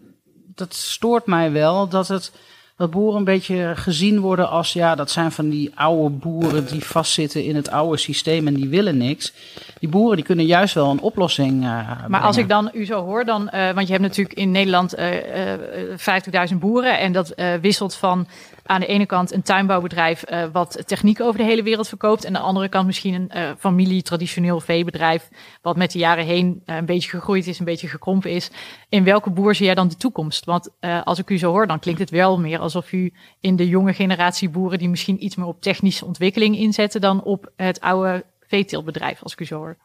dat 0.56 0.74
stoort 0.74 1.26
mij 1.26 1.52
wel 1.52 1.88
dat 1.88 2.08
het 2.08 2.32
dat 2.80 2.90
boeren 2.90 3.18
een 3.18 3.24
beetje 3.24 3.72
gezien 3.76 4.20
worden 4.20 4.50
als 4.50 4.74
ja, 4.74 4.96
dat 4.96 5.12
zijn 5.12 5.32
van 5.32 5.50
die 5.50 5.72
oude 5.76 6.10
boeren 6.10 6.66
die 6.66 6.86
vastzitten 6.86 7.44
in 7.44 7.56
het 7.56 7.70
oude 7.70 7.98
systeem 7.98 8.48
en 8.48 8.54
die 8.54 8.70
willen 8.70 8.98
niks. 8.98 9.34
Die 9.80 9.90
boeren 9.90 10.16
die 10.16 10.26
kunnen 10.26 10.46
juist 10.46 10.74
wel 10.74 10.92
een 10.92 11.00
oplossing. 11.00 11.64
Uh, 11.64 11.90
maar 12.08 12.22
als 12.22 12.38
ik 12.38 12.50
dan 12.50 12.70
u 12.74 12.86
zo 12.86 13.04
hoor, 13.04 13.26
dan, 13.26 13.50
uh, 13.54 13.72
want 13.72 13.88
je 13.88 13.94
hebt 13.94 14.06
natuurlijk 14.06 14.38
in 14.38 14.52
Nederland 14.52 15.00
uh, 15.00 16.52
50.000 16.52 16.58
boeren 16.60 17.00
en 17.00 17.12
dat 17.12 17.34
wisselt 17.62 17.96
van 17.96 18.28
aan 18.70 18.80
de 18.80 18.86
ene 18.86 19.06
kant 19.06 19.34
een 19.34 19.42
tuinbouwbedrijf 19.42 20.32
uh, 20.32 20.44
wat 20.52 20.84
techniek 20.86 21.22
over 21.22 21.40
de 21.40 21.46
hele 21.46 21.64
wereld 21.64 21.88
verkoopt. 21.88 22.24
En 22.24 22.36
aan 22.36 22.42
de 22.42 22.48
andere 22.48 22.70
kant 22.70 22.86
misschien 22.86 23.14
een 23.14 23.32
uh, 23.36 23.50
familie, 23.58 24.02
traditioneel 24.02 24.60
veebedrijf. 24.60 25.30
Wat 25.62 25.76
met 25.76 25.92
de 25.92 26.00
jaren 26.00 26.26
heen 26.26 26.62
uh, 26.66 26.76
een 26.76 26.86
beetje 26.86 27.10
gegroeid 27.10 27.48
is, 27.48 27.60
een 27.60 27.66
beetje 27.66 27.88
gekrompen 27.88 28.32
is. 28.32 28.52
In 28.90 29.04
welke 29.04 29.30
boer 29.30 29.56
zie 29.56 29.66
jij 29.66 29.76
dan 29.76 29.88
de 29.88 29.98
toekomst? 29.98 30.46
Want 30.46 30.70
als 31.04 31.20
ik 31.20 31.30
u 31.30 31.38
zo 31.38 31.52
hoor, 31.52 31.68
dan 31.68 31.80
klinkt 31.80 32.00
het 32.00 32.10
wel 32.10 32.40
meer 32.40 32.60
alsof 32.60 32.92
u 32.92 33.14
in 33.40 33.56
de 33.56 33.68
jonge 33.68 33.94
generatie 33.94 34.50
boeren 34.50 34.80
die 34.80 34.90
misschien 34.90 35.24
iets 35.24 35.36
meer 35.36 35.48
op 35.48 35.62
technische 35.62 36.06
ontwikkeling 36.06 36.58
inzetten 36.58 37.02
dan 37.02 37.24
op 37.24 37.52
het 37.56 37.82
oude 37.82 38.26
veeteeltbedrijf, 38.48 39.24
als 39.24 39.34
ik 39.34 39.40
u 39.40 39.46
zo 39.46 39.58
hoor. 39.58 39.78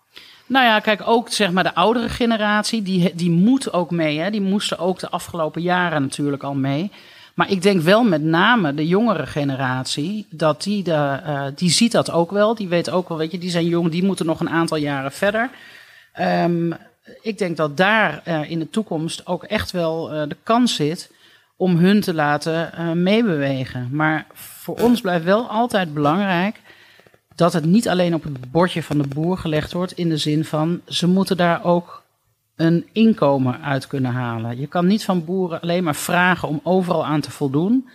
Nou 0.47 0.65
ja, 0.65 0.81
kijk, 0.81 1.03
ook 1.07 1.29
zeg 1.29 1.53
maar 1.53 1.63
de 1.63 1.75
oudere 1.75 2.09
generatie, 2.09 2.83
die, 2.83 3.15
die 3.15 3.31
moet 3.31 3.73
ook 3.73 3.91
mee. 3.91 4.19
Hè? 4.19 4.31
Die 4.31 4.41
moesten 4.41 4.79
ook 4.79 4.99
de 4.99 5.11
afgelopen 5.11 5.63
jaren 5.63 6.03
natuurlijk 6.03 6.43
al 6.43 6.55
mee. 6.55 6.91
Maar 7.35 7.51
ik 7.51 7.63
denk 7.63 7.83
wel 7.83 8.05
met 8.05 8.23
name 8.23 8.75
de 8.75 8.87
jongere 8.87 9.27
generatie, 9.27 10.27
dat 10.31 10.63
die, 10.63 10.83
de, 10.83 11.21
uh, 11.27 11.47
die 11.55 11.71
ziet 11.71 11.93
dat 11.93 12.11
ook 12.11 12.31
wel. 12.31 12.55
Die 12.55 12.69
weet 12.69 12.91
ook 12.91 13.09
wel, 13.09 13.19
weet 13.19 13.31
je, 13.31 13.39
die 13.39 13.51
zijn 13.51 13.67
jong, 13.67 13.91
die 13.91 14.05
moeten 14.05 14.27
nog 14.27 14.41
een 14.41 14.51
aantal 14.51 14.77
jaren 14.77 15.13
verder. 15.13 15.51
Um, 16.21 16.75
ik 17.23 17.39
denk 17.39 17.57
dat 17.57 17.77
daar 17.77 18.23
uh, 18.29 18.51
in 18.51 18.59
de 18.59 18.71
toekomst 18.71 19.27
ook 19.27 19.45
echt 19.45 19.71
wel 19.71 20.15
uh, 20.15 20.23
de 20.29 20.37
kans 20.43 20.75
zit 20.75 21.13
om 21.57 21.77
hun 21.77 22.01
te 22.01 22.15
laten 22.15 23.03
meebewegen. 23.03 23.89
Maar 23.93 24.27
voor 24.33 24.81
ons 24.81 25.01
blijft 25.01 25.25
wel 25.25 25.49
altijd 25.49 25.95
belangrijk 25.95 26.61
dat 27.35 27.53
het 27.53 27.65
niet 27.65 27.89
alleen 27.89 28.15
op 28.15 28.23
het 28.23 28.51
bordje 28.51 28.83
van 28.83 28.99
de 28.99 29.09
boer 29.09 29.39
gelegd 29.39 29.73
wordt, 29.73 29.93
in 29.93 30.09
de 30.09 30.17
zin 30.17 30.45
van 30.45 30.81
ze 30.87 31.09
moeten 31.09 31.37
daar 31.37 31.65
ook 31.65 32.04
een 32.57 32.87
inkomen 32.93 33.63
uit 33.63 33.87
kunnen 33.87 34.13
halen. 34.13 34.61
Je 34.61 34.67
kan 34.67 34.87
niet 34.87 35.05
van 35.05 35.25
boeren 35.25 35.61
alleen 35.61 35.85
maar 35.85 35.95
vragen 35.95 36.49
om 36.49 36.61
overal 36.63 37.07
aan 37.07 37.21
te 37.21 37.31
voldoen. 37.31 37.89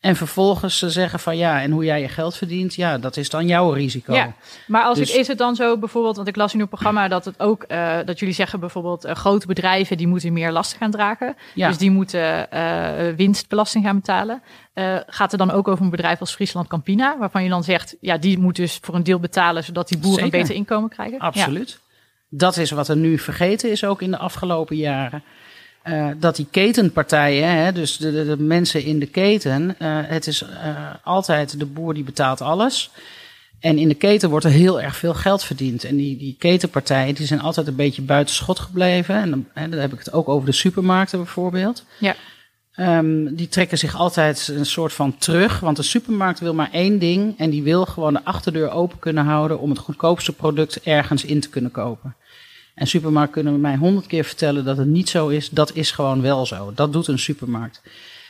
En 0.00 0.16
vervolgens 0.16 0.78
ze 0.78 0.90
zeggen 0.90 1.20
van 1.20 1.36
ja, 1.36 1.62
en 1.62 1.70
hoe 1.70 1.84
jij 1.84 2.00
je 2.00 2.08
geld 2.08 2.36
verdient, 2.36 2.74
ja, 2.74 2.98
dat 2.98 3.16
is 3.16 3.30
dan 3.30 3.46
jouw 3.46 3.70
risico. 3.70 4.14
Ja, 4.14 4.32
maar 4.66 4.82
als 4.82 4.98
dus, 4.98 5.10
ik, 5.10 5.16
is 5.16 5.26
het 5.26 5.38
dan 5.38 5.54
zo 5.54 5.78
bijvoorbeeld, 5.78 6.16
want 6.16 6.28
ik 6.28 6.36
las 6.36 6.54
in 6.54 6.60
uw 6.60 6.66
programma 6.66 7.08
dat 7.08 7.24
het 7.24 7.40
ook, 7.40 7.64
uh, 7.68 7.98
dat 8.04 8.18
jullie 8.18 8.34
zeggen 8.34 8.60
bijvoorbeeld 8.60 9.06
uh, 9.06 9.12
grote 9.12 9.46
bedrijven 9.46 9.96
die 9.96 10.06
moeten 10.06 10.32
meer 10.32 10.52
last 10.52 10.76
gaan 10.76 10.90
dragen. 10.90 11.36
Ja. 11.54 11.68
Dus 11.68 11.78
die 11.78 11.90
moeten 11.90 12.48
uh, 12.54 13.14
winstbelasting 13.16 13.84
gaan 13.84 13.96
betalen. 13.96 14.42
gaat 15.06 15.32
er 15.32 15.38
dan 15.38 15.50
ook 15.50 15.68
over 15.68 15.84
een 15.84 15.90
bedrijf 15.90 16.20
als 16.20 16.34
Friesland 16.34 16.68
Campina, 16.68 17.18
waarvan 17.18 17.42
je 17.42 17.48
dan 17.48 17.64
zegt, 17.64 17.96
ja, 18.00 18.18
die 18.18 18.38
moet 18.38 18.56
dus 18.56 18.78
voor 18.82 18.94
een 18.94 19.04
deel 19.04 19.20
betalen, 19.20 19.64
zodat 19.64 19.88
die 19.88 19.98
boeren 19.98 20.22
Zeker. 20.22 20.34
een 20.34 20.40
beter 20.40 20.56
inkomen 20.56 20.90
krijgen? 20.90 21.18
Absoluut. 21.18 21.70
Ja. 21.70 21.89
Dat 22.30 22.56
is 22.56 22.70
wat 22.70 22.88
er 22.88 22.96
nu 22.96 23.18
vergeten 23.18 23.70
is 23.70 23.84
ook 23.84 24.02
in 24.02 24.10
de 24.10 24.18
afgelopen 24.18 24.76
jaren. 24.76 25.22
Uh, 25.84 26.08
dat 26.16 26.36
die 26.36 26.46
ketenpartijen, 26.50 27.48
hè, 27.48 27.72
dus 27.72 27.96
de, 27.96 28.12
de, 28.12 28.24
de, 28.24 28.42
mensen 28.42 28.84
in 28.84 28.98
de 28.98 29.06
keten, 29.06 29.76
uh, 29.78 29.98
het 30.02 30.26
is 30.26 30.42
uh, 30.42 30.48
altijd 31.04 31.58
de 31.58 31.66
boer 31.66 31.94
die 31.94 32.04
betaalt 32.04 32.40
alles. 32.40 32.90
En 33.60 33.78
in 33.78 33.88
de 33.88 33.94
keten 33.94 34.30
wordt 34.30 34.44
er 34.44 34.50
heel 34.50 34.80
erg 34.80 34.96
veel 34.96 35.14
geld 35.14 35.44
verdiend. 35.44 35.84
En 35.84 35.96
die, 35.96 36.16
die 36.16 36.36
ketenpartijen 36.38 37.14
die 37.14 37.26
zijn 37.26 37.40
altijd 37.40 37.66
een 37.66 37.76
beetje 37.76 38.02
buiten 38.02 38.34
schot 38.34 38.58
gebleven. 38.58 39.14
En 39.14 39.30
dan, 39.30 39.46
hè, 39.54 39.68
dan 39.68 39.80
heb 39.80 39.92
ik 39.92 39.98
het 39.98 40.12
ook 40.12 40.28
over 40.28 40.46
de 40.46 40.52
supermarkten 40.52 41.18
bijvoorbeeld. 41.18 41.84
Ja. 41.98 42.14
Um, 42.76 43.34
die 43.34 43.48
trekken 43.48 43.78
zich 43.78 43.96
altijd 43.96 44.52
een 44.56 44.66
soort 44.66 44.92
van 44.92 45.18
terug. 45.18 45.60
Want 45.60 45.76
de 45.76 45.82
supermarkt 45.82 46.40
wil 46.40 46.54
maar 46.54 46.70
één 46.72 46.98
ding. 46.98 47.38
En 47.38 47.50
die 47.50 47.62
wil 47.62 47.84
gewoon 47.84 48.12
de 48.12 48.24
achterdeur 48.24 48.70
open 48.70 48.98
kunnen 48.98 49.24
houden 49.24 49.58
om 49.58 49.70
het 49.70 49.78
goedkoopste 49.78 50.32
product 50.32 50.80
ergens 50.80 51.24
in 51.24 51.40
te 51.40 51.48
kunnen 51.48 51.70
kopen. 51.70 52.16
En 52.80 52.86
supermarkt 52.86 53.32
kunnen 53.32 53.60
mij 53.60 53.76
honderd 53.76 54.06
keer 54.06 54.24
vertellen 54.24 54.64
dat 54.64 54.76
het 54.76 54.86
niet 54.86 55.08
zo 55.08 55.28
is. 55.28 55.50
Dat 55.50 55.74
is 55.74 55.90
gewoon 55.90 56.22
wel 56.22 56.46
zo. 56.46 56.72
Dat 56.74 56.92
doet 56.92 57.06
een 57.06 57.18
supermarkt. 57.18 57.82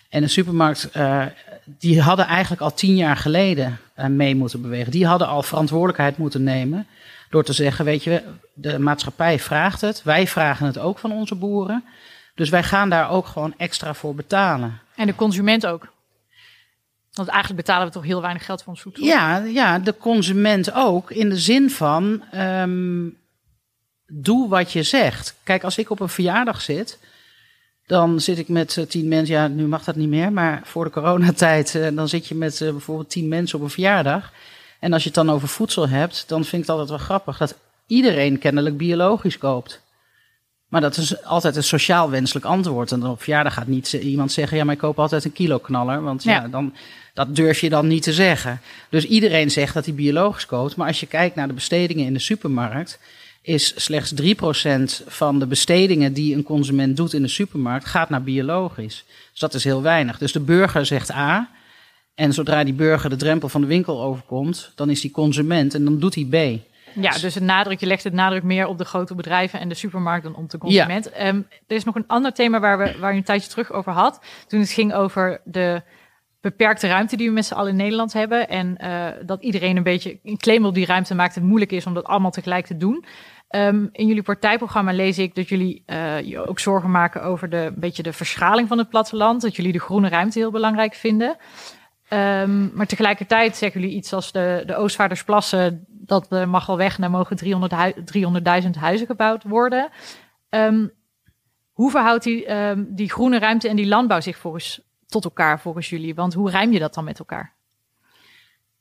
En 0.08 0.22
een 0.22 0.30
supermarkt, 0.30 0.90
uh, 0.96 1.22
die 1.64 2.00
hadden 2.00 2.26
eigenlijk 2.26 2.62
al 2.62 2.74
tien 2.74 2.96
jaar 2.96 3.16
geleden 3.16 3.78
uh, 3.98 4.06
mee 4.06 4.34
moeten 4.34 4.62
bewegen. 4.62 4.92
Die 4.92 5.06
hadden 5.06 5.28
al 5.28 5.42
verantwoordelijkheid 5.42 6.16
moeten 6.16 6.42
nemen. 6.42 6.86
Door 7.28 7.44
te 7.44 7.52
zeggen, 7.52 7.84
weet 7.84 8.04
je, 8.04 8.22
de 8.52 8.78
maatschappij 8.78 9.38
vraagt 9.38 9.80
het. 9.80 10.02
Wij 10.02 10.26
vragen 10.26 10.66
het 10.66 10.78
ook 10.78 10.98
van 10.98 11.12
onze 11.12 11.34
boeren. 11.34 11.84
Dus 12.34 12.48
wij 12.48 12.62
gaan 12.62 12.90
daar 12.90 13.10
ook 13.10 13.26
gewoon 13.26 13.54
extra 13.56 13.94
voor 13.94 14.14
betalen. 14.14 14.78
En 14.94 15.06
de 15.06 15.14
consument 15.14 15.66
ook. 15.66 15.92
Want 17.12 17.28
eigenlijk 17.28 17.60
betalen 17.60 17.86
we 17.86 17.92
toch 17.92 18.04
heel 18.04 18.20
weinig 18.20 18.44
geld 18.44 18.62
voor 18.62 18.72
ons 18.72 18.82
voedsel. 18.82 19.04
Ja, 19.04 19.36
ja 19.36 19.78
de 19.78 19.96
consument 19.96 20.72
ook. 20.72 21.10
In 21.10 21.28
de 21.28 21.38
zin 21.38 21.70
van, 21.70 22.22
um, 22.34 23.18
doe 24.10 24.48
wat 24.48 24.72
je 24.72 24.82
zegt. 24.82 25.34
Kijk, 25.42 25.64
als 25.64 25.78
ik 25.78 25.90
op 25.90 26.00
een 26.00 26.08
verjaardag 26.08 26.60
zit, 26.60 26.98
dan 27.86 28.20
zit 28.20 28.38
ik 28.38 28.48
met 28.48 28.76
uh, 28.76 28.84
tien 28.84 29.08
mensen. 29.08 29.34
Ja, 29.34 29.48
nu 29.48 29.66
mag 29.66 29.84
dat 29.84 29.96
niet 29.96 30.08
meer, 30.08 30.32
maar 30.32 30.60
voor 30.64 30.84
de 30.84 30.90
coronatijd, 30.90 31.74
uh, 31.74 31.88
dan 31.92 32.08
zit 32.08 32.26
je 32.26 32.34
met 32.34 32.60
uh, 32.60 32.70
bijvoorbeeld 32.70 33.10
tien 33.10 33.28
mensen 33.28 33.58
op 33.58 33.64
een 33.64 33.70
verjaardag. 33.70 34.32
En 34.80 34.92
als 34.92 35.02
je 35.02 35.08
het 35.08 35.18
dan 35.18 35.30
over 35.30 35.48
voedsel 35.48 35.88
hebt, 35.88 36.24
dan 36.26 36.44
vind 36.44 36.52
ik 36.62 36.68
het 36.68 36.70
altijd 36.70 36.88
wel 36.88 36.98
grappig 36.98 37.38
dat 37.38 37.54
iedereen 37.86 38.38
kennelijk 38.38 38.76
biologisch 38.76 39.38
koopt. 39.38 39.80
Maar 40.68 40.80
dat 40.80 40.96
is 40.96 41.24
altijd 41.24 41.56
een 41.56 41.62
sociaal 41.62 42.10
wenselijk 42.10 42.46
antwoord. 42.46 42.92
En 42.92 43.06
op 43.06 43.22
verjaardag 43.22 43.54
gaat 43.54 43.66
niet 43.66 43.92
iemand 43.92 44.32
zeggen: 44.32 44.56
Ja, 44.56 44.64
maar 44.64 44.74
ik 44.74 44.80
koop 44.80 44.98
altijd 44.98 45.24
een 45.24 45.32
kilo 45.32 45.58
knaller. 45.58 46.02
Want 46.02 46.22
ja. 46.22 46.32
ja, 46.32 46.48
dan, 46.48 46.74
dat 47.14 47.36
durf 47.36 47.60
je 47.60 47.68
dan 47.68 47.86
niet 47.86 48.02
te 48.02 48.12
zeggen. 48.12 48.60
Dus 48.88 49.04
iedereen 49.04 49.50
zegt 49.50 49.74
dat 49.74 49.84
hij 49.84 49.94
biologisch 49.94 50.46
koopt. 50.46 50.76
Maar 50.76 50.86
als 50.86 51.00
je 51.00 51.06
kijkt 51.06 51.34
naar 51.34 51.48
de 51.48 51.54
bestedingen 51.54 52.06
in 52.06 52.12
de 52.12 52.18
supermarkt 52.18 52.98
is 53.42 53.84
slechts 53.84 54.14
3% 54.22 55.06
van 55.06 55.38
de 55.38 55.46
bestedingen 55.46 56.12
die 56.12 56.34
een 56.34 56.42
consument 56.42 56.96
doet 56.96 57.12
in 57.12 57.22
de 57.22 57.28
supermarkt 57.28 57.86
gaat 57.86 58.10
naar 58.10 58.22
biologisch. 58.22 59.04
Dus 59.30 59.40
dat 59.40 59.54
is 59.54 59.64
heel 59.64 59.82
weinig. 59.82 60.18
Dus 60.18 60.32
de 60.32 60.40
burger 60.40 60.86
zegt 60.86 61.10
A. 61.10 61.50
En 62.14 62.32
zodra 62.32 62.64
die 62.64 62.74
burger 62.74 63.10
de 63.10 63.16
drempel 63.16 63.48
van 63.48 63.60
de 63.60 63.66
winkel 63.66 64.02
overkomt, 64.02 64.72
dan 64.74 64.90
is 64.90 65.00
die 65.00 65.10
consument 65.10 65.74
en 65.74 65.84
dan 65.84 65.98
doet 65.98 66.14
hij 66.14 66.24
B. 66.24 66.68
Ja, 66.94 67.10
dus 67.10 67.34
het 67.34 67.42
nadruk, 67.42 67.80
je 67.80 67.86
legt 67.86 68.04
het 68.04 68.12
nadruk 68.12 68.42
meer 68.42 68.66
op 68.66 68.78
de 68.78 68.84
grote 68.84 69.14
bedrijven 69.14 69.60
en 69.60 69.68
de 69.68 69.74
supermarkt 69.74 70.24
dan 70.24 70.34
op 70.34 70.50
de 70.50 70.58
consument. 70.58 71.10
Ja. 71.14 71.28
Um, 71.28 71.46
er 71.66 71.76
is 71.76 71.84
nog 71.84 71.94
een 71.94 72.06
ander 72.06 72.32
thema 72.32 72.60
waar, 72.60 72.78
we, 72.78 72.98
waar 72.98 73.12
je 73.12 73.18
een 73.18 73.24
tijdje 73.24 73.50
terug 73.50 73.72
over 73.72 73.92
had. 73.92 74.20
Toen 74.46 74.60
het 74.60 74.70
ging 74.70 74.94
over 74.94 75.40
de 75.44 75.82
beperkte 76.40 76.86
ruimte 76.88 77.16
die 77.16 77.28
we 77.28 77.34
met 77.34 77.44
z'n 77.44 77.54
allen 77.54 77.70
in 77.70 77.76
Nederland 77.76 78.12
hebben. 78.12 78.48
En 78.48 78.76
uh, 78.80 79.06
dat 79.26 79.42
iedereen 79.42 79.76
een 79.76 79.82
beetje 79.82 80.18
een 80.22 80.36
claim 80.36 80.64
op 80.64 80.74
die 80.74 80.86
ruimte 80.86 81.14
maakt. 81.14 81.34
Het 81.34 81.44
moeilijk 81.44 81.72
is 81.72 81.86
om 81.86 81.94
dat 81.94 82.04
allemaal 82.04 82.30
tegelijk 82.30 82.66
te 82.66 82.76
doen. 82.76 83.04
Um, 83.50 83.88
in 83.92 84.06
jullie 84.06 84.22
partijprogramma 84.22 84.92
lees 84.92 85.18
ik 85.18 85.34
dat 85.34 85.48
jullie 85.48 85.82
uh, 85.86 86.20
je 86.20 86.46
ook 86.46 86.58
zorgen 86.58 86.90
maken 86.90 87.22
over 87.22 87.48
de 87.50 87.56
een 87.56 87.80
beetje 87.80 88.02
de 88.02 88.12
verschaling 88.12 88.68
van 88.68 88.78
het 88.78 88.88
platteland. 88.88 89.42
Dat 89.42 89.56
jullie 89.56 89.72
de 89.72 89.78
groene 89.78 90.08
ruimte 90.08 90.38
heel 90.38 90.50
belangrijk 90.50 90.94
vinden. 90.94 91.36
Um, 92.12 92.70
maar 92.74 92.86
tegelijkertijd 92.86 93.56
zeggen 93.56 93.80
jullie 93.80 93.96
iets 93.96 94.12
als 94.12 94.32
de, 94.32 94.62
de 94.66 94.76
Oostvaardersplassen. 94.76 95.84
Dat 95.88 96.26
uh, 96.30 96.46
mag 96.46 96.66
wel 96.66 96.76
weg 96.76 96.98
en 96.98 97.10
mogen 97.10 97.38
300.000 97.96 98.04
300 98.04 98.76
huizen 98.76 99.06
gebouwd 99.06 99.42
worden. 99.42 99.88
Um, 100.50 100.92
hoe 101.72 101.90
verhoudt 101.90 102.24
die, 102.24 102.46
die 102.88 103.10
groene 103.10 103.38
ruimte 103.38 103.68
en 103.68 103.76
die 103.76 103.86
landbouw 103.86 104.20
zich 104.20 104.38
volgens 104.38 104.89
tot 105.10 105.24
elkaar 105.24 105.60
volgens 105.60 105.88
jullie? 105.88 106.14
Want 106.14 106.34
hoe 106.34 106.50
rijm 106.50 106.72
je 106.72 106.78
dat 106.78 106.94
dan 106.94 107.04
met 107.04 107.18
elkaar? 107.18 107.52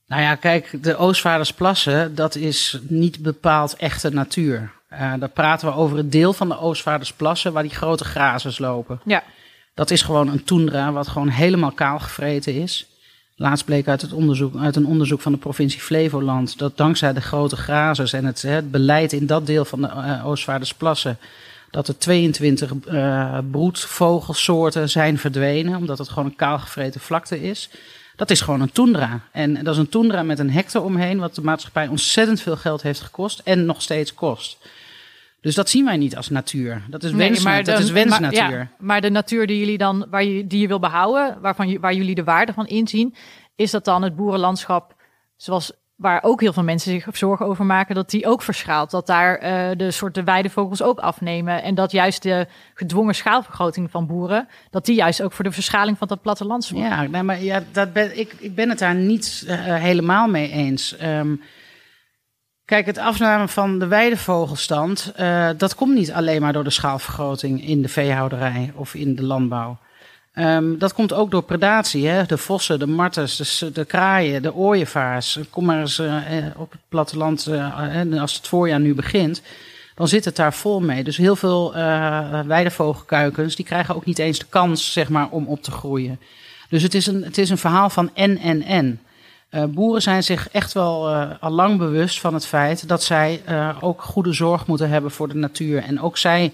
Nou 0.08 0.22
ja, 0.22 0.36
kijk, 0.36 0.84
de 0.84 0.98
Oostvaardersplassen, 0.98 2.16
dat 2.16 2.36
is 2.36 2.80
niet 2.88 3.22
bepaald 3.22 3.76
echte 3.76 4.10
natuur. 4.10 4.72
Uh, 4.94 5.14
daar 5.20 5.30
praten 5.30 5.68
we 5.68 5.74
over 5.74 5.98
het 5.98 6.12
deel 6.12 6.34
van 6.34 6.50
de 6.50 6.60
Oostvaardersplassen 6.60 7.54
waar 7.54 7.64
die 7.64 7.76
grote 7.76 8.04
grazers 8.06 8.58
lopen. 8.58 9.00
Ja. 9.06 9.24
Dat 9.74 9.92
is 9.92 10.02
gewoon 10.02 10.28
een 10.28 10.44
toendra 10.44 10.92
wat 10.92 11.08
gewoon 11.08 11.28
helemaal 11.28 11.72
kaal 11.72 12.00
gevreten 12.00 12.54
is. 12.54 12.88
Laatst 13.36 13.66
bleek 13.66 13.88
uit, 13.88 14.02
het 14.02 14.14
onderzoek, 14.14 14.56
uit 14.58 14.76
een 14.76 14.86
onderzoek 14.86 15.22
van 15.22 15.32
de 15.32 15.38
provincie 15.38 15.82
Flevoland 15.82 16.58
dat 16.58 16.78
dankzij 16.78 17.14
de 17.14 17.22
grote 17.22 17.56
grazers 17.56 18.14
en 18.14 18.26
het, 18.26 18.42
het 18.42 18.72
beleid 18.72 19.14
in 19.14 19.26
dat 19.26 19.46
deel 19.46 19.66
van 19.66 19.82
de 19.82 19.88
uh, 19.88 20.26
Oostvaardersplassen 20.26 21.18
dat 21.72 21.88
er 21.88 21.98
22 21.98 22.74
uh, 22.92 23.38
broedvogelsoorten 23.52 24.90
zijn 24.90 25.18
verdwenen, 25.18 25.76
omdat 25.76 25.98
het 25.98 26.10
gewoon 26.10 26.26
een 26.26 26.36
kaalgevreten 26.36 27.02
vlakte 27.02 27.42
is. 27.42 27.70
Dat 28.16 28.30
is 28.30 28.42
gewoon 28.42 28.62
een 28.62 28.72
toendra. 28.72 29.22
En 29.32 29.64
dat 29.64 29.74
is 29.74 29.80
een 29.80 29.90
toendra 29.90 30.24
met 30.24 30.40
een 30.40 30.52
hectare 30.52 30.86
omheen, 30.86 31.20
wat 31.20 31.36
de 31.36 31.42
maatschappij 31.42 31.88
ontzettend 31.88 32.42
veel 32.42 32.56
geld 32.56 32.82
heeft 32.82 33.02
gekost 33.02 33.40
en 33.40 33.66
nog 33.66 33.82
steeds 33.82 34.14
kost. 34.14 34.58
Dus 35.42 35.56
dat 35.56 35.70
zien 35.70 35.86
wij 35.86 35.98
niet 35.98 36.16
als 36.16 36.30
natuur. 36.30 36.82
Dat 36.90 37.04
is, 37.04 37.12
wens, 37.12 37.36
nee, 37.36 37.54
maar 37.54 37.64
dat 37.64 37.80
is 37.80 37.92
wensnatuur. 37.92 38.42
Maar, 38.42 38.52
ja, 38.52 38.72
maar 38.78 39.02
de 39.02 39.10
natuur 39.10 39.48
die 39.48 39.60
jullie 39.60 39.78
dan, 39.78 40.06
waar 40.10 40.24
je, 40.24 40.48
die 40.48 40.60
je 40.60 40.68
wil 40.68 40.80
behouden, 40.80 41.38
waarvan, 41.42 41.80
waar 41.80 41.94
jullie 41.94 42.16
de 42.16 42.24
waarde 42.24 42.54
van 42.54 42.68
inzien, 42.68 43.16
is 43.56 43.72
dat 43.72 43.86
dan 43.86 44.02
het 44.02 44.16
boerenlandschap 44.16 44.96
zoals 45.36 45.72
waar 46.00 46.24
ook 46.24 46.42
heel 46.42 46.54
veel 46.54 46.64
mensen 46.64 46.92
zich 46.92 47.18
zorgen 47.18 47.46
over 47.46 47.66
maken, 47.66 47.96
dat 47.96 48.10
die 48.10 48.28
ook 48.28 48.42
verschaalt. 48.42 48.92
Dat 48.92 49.08
daar 49.08 49.44
uh, 49.44 49.78
de 49.78 49.92
soorten 49.92 50.26
weidevogels 50.26 50.82
ook 50.82 51.00
afnemen. 51.00 51.64
En 51.64 51.76
dat 51.76 51.92
juist 51.92 52.24
de 52.24 52.48
gedwongen 52.74 53.16
schaalvergroting 53.16 53.92
van 53.92 54.08
boeren, 54.08 54.48
dat 54.70 54.86
die 54.86 54.96
juist 54.96 55.22
ook 55.22 55.32
voor 55.34 55.44
de 55.44 55.52
verschaling 55.52 55.98
van 55.98 56.08
dat 56.08 56.22
platteland 56.22 56.64
zorgt. 56.64 57.12
Ja, 57.12 57.22
maar 57.24 57.42
ja, 57.42 57.64
dat 57.72 57.94
ben, 57.94 58.20
ik, 58.20 58.34
ik 58.40 58.56
ben 58.56 58.70
het 58.70 58.80
daar 58.80 58.96
niet 58.96 59.46
uh, 59.48 59.76
helemaal 59.76 60.28
mee 60.28 60.52
eens. 60.52 60.96
Um, 61.04 61.42
kijk, 62.66 62.86
het 62.86 62.98
afnemen 62.98 63.50
van 63.50 63.80
de 63.80 63.88
weidevogelstand, 63.88 65.14
uh, 65.20 65.50
dat 65.58 65.76
komt 65.76 65.96
niet 65.96 66.12
alleen 66.12 66.42
maar 66.42 66.54
door 66.54 66.64
de 66.64 66.70
schaalvergroting 66.70 67.66
in 67.68 67.82
de 67.82 67.90
veehouderij 67.90 68.72
of 68.76 68.94
in 68.94 69.16
de 69.16 69.24
landbouw. 69.24 69.78
Um, 70.40 70.78
dat 70.78 70.94
komt 70.94 71.14
ook 71.14 71.32
door 71.32 71.44
predatie. 71.44 72.08
Hè? 72.08 72.26
De 72.26 72.38
vossen, 72.38 72.80
de 72.80 72.88
marters, 72.88 73.60
de, 73.60 73.72
de 73.72 73.86
kraaien, 73.86 74.42
de 74.42 74.54
ooievaars. 74.54 75.40
Kom 75.50 75.66
maar 75.66 75.80
eens 75.80 76.00
uh, 76.00 76.16
op 76.58 76.72
het 76.72 76.82
platteland, 76.90 77.48
uh, 77.48 78.22
als 78.22 78.34
het 78.34 78.48
voorjaar 78.48 78.80
nu 78.80 78.96
begint, 78.96 79.42
dan 79.96 80.08
zit 80.08 80.26
het 80.26 80.36
daar 80.36 80.54
vol 80.54 80.80
mee. 80.80 81.04
Dus 81.04 81.18
heel 81.18 81.36
veel 81.36 81.76
uh, 81.76 82.40
weidevogelkuikens, 82.40 83.56
die 83.56 83.66
krijgen 83.66 83.96
ook 83.96 84.06
niet 84.06 84.20
eens 84.20 84.40
de 84.40 84.46
kans 84.50 84.92
zeg 84.92 85.10
maar, 85.10 85.28
om 85.30 85.48
op 85.48 85.64
te 85.64 85.72
groeien. 85.72 86.20
Dus 86.70 86.84
het 86.84 86.94
is 86.94 87.08
een, 87.08 87.24
het 87.24 87.38
is 87.38 87.50
een 87.50 87.58
verhaal 87.58 87.90
van 87.90 88.10
en, 88.14 88.38
en, 88.38 88.62
en. 88.62 89.00
Uh, 89.52 89.64
boeren 89.64 90.02
zijn 90.02 90.24
zich 90.24 90.50
echt 90.50 90.74
wel 90.74 91.10
uh, 91.10 91.30
al 91.40 91.52
lang 91.52 91.78
bewust 91.78 92.20
van 92.20 92.34
het 92.34 92.46
feit 92.46 92.88
dat 92.88 93.04
zij 93.04 93.42
uh, 93.50 93.78
ook 93.80 94.02
goede 94.02 94.34
zorg 94.34 94.68
moeten 94.68 94.90
hebben 94.90 95.12
voor 95.12 95.28
de 95.28 95.36
natuur. 95.36 95.84
En 95.84 96.02
ook 96.02 96.18
zij 96.18 96.54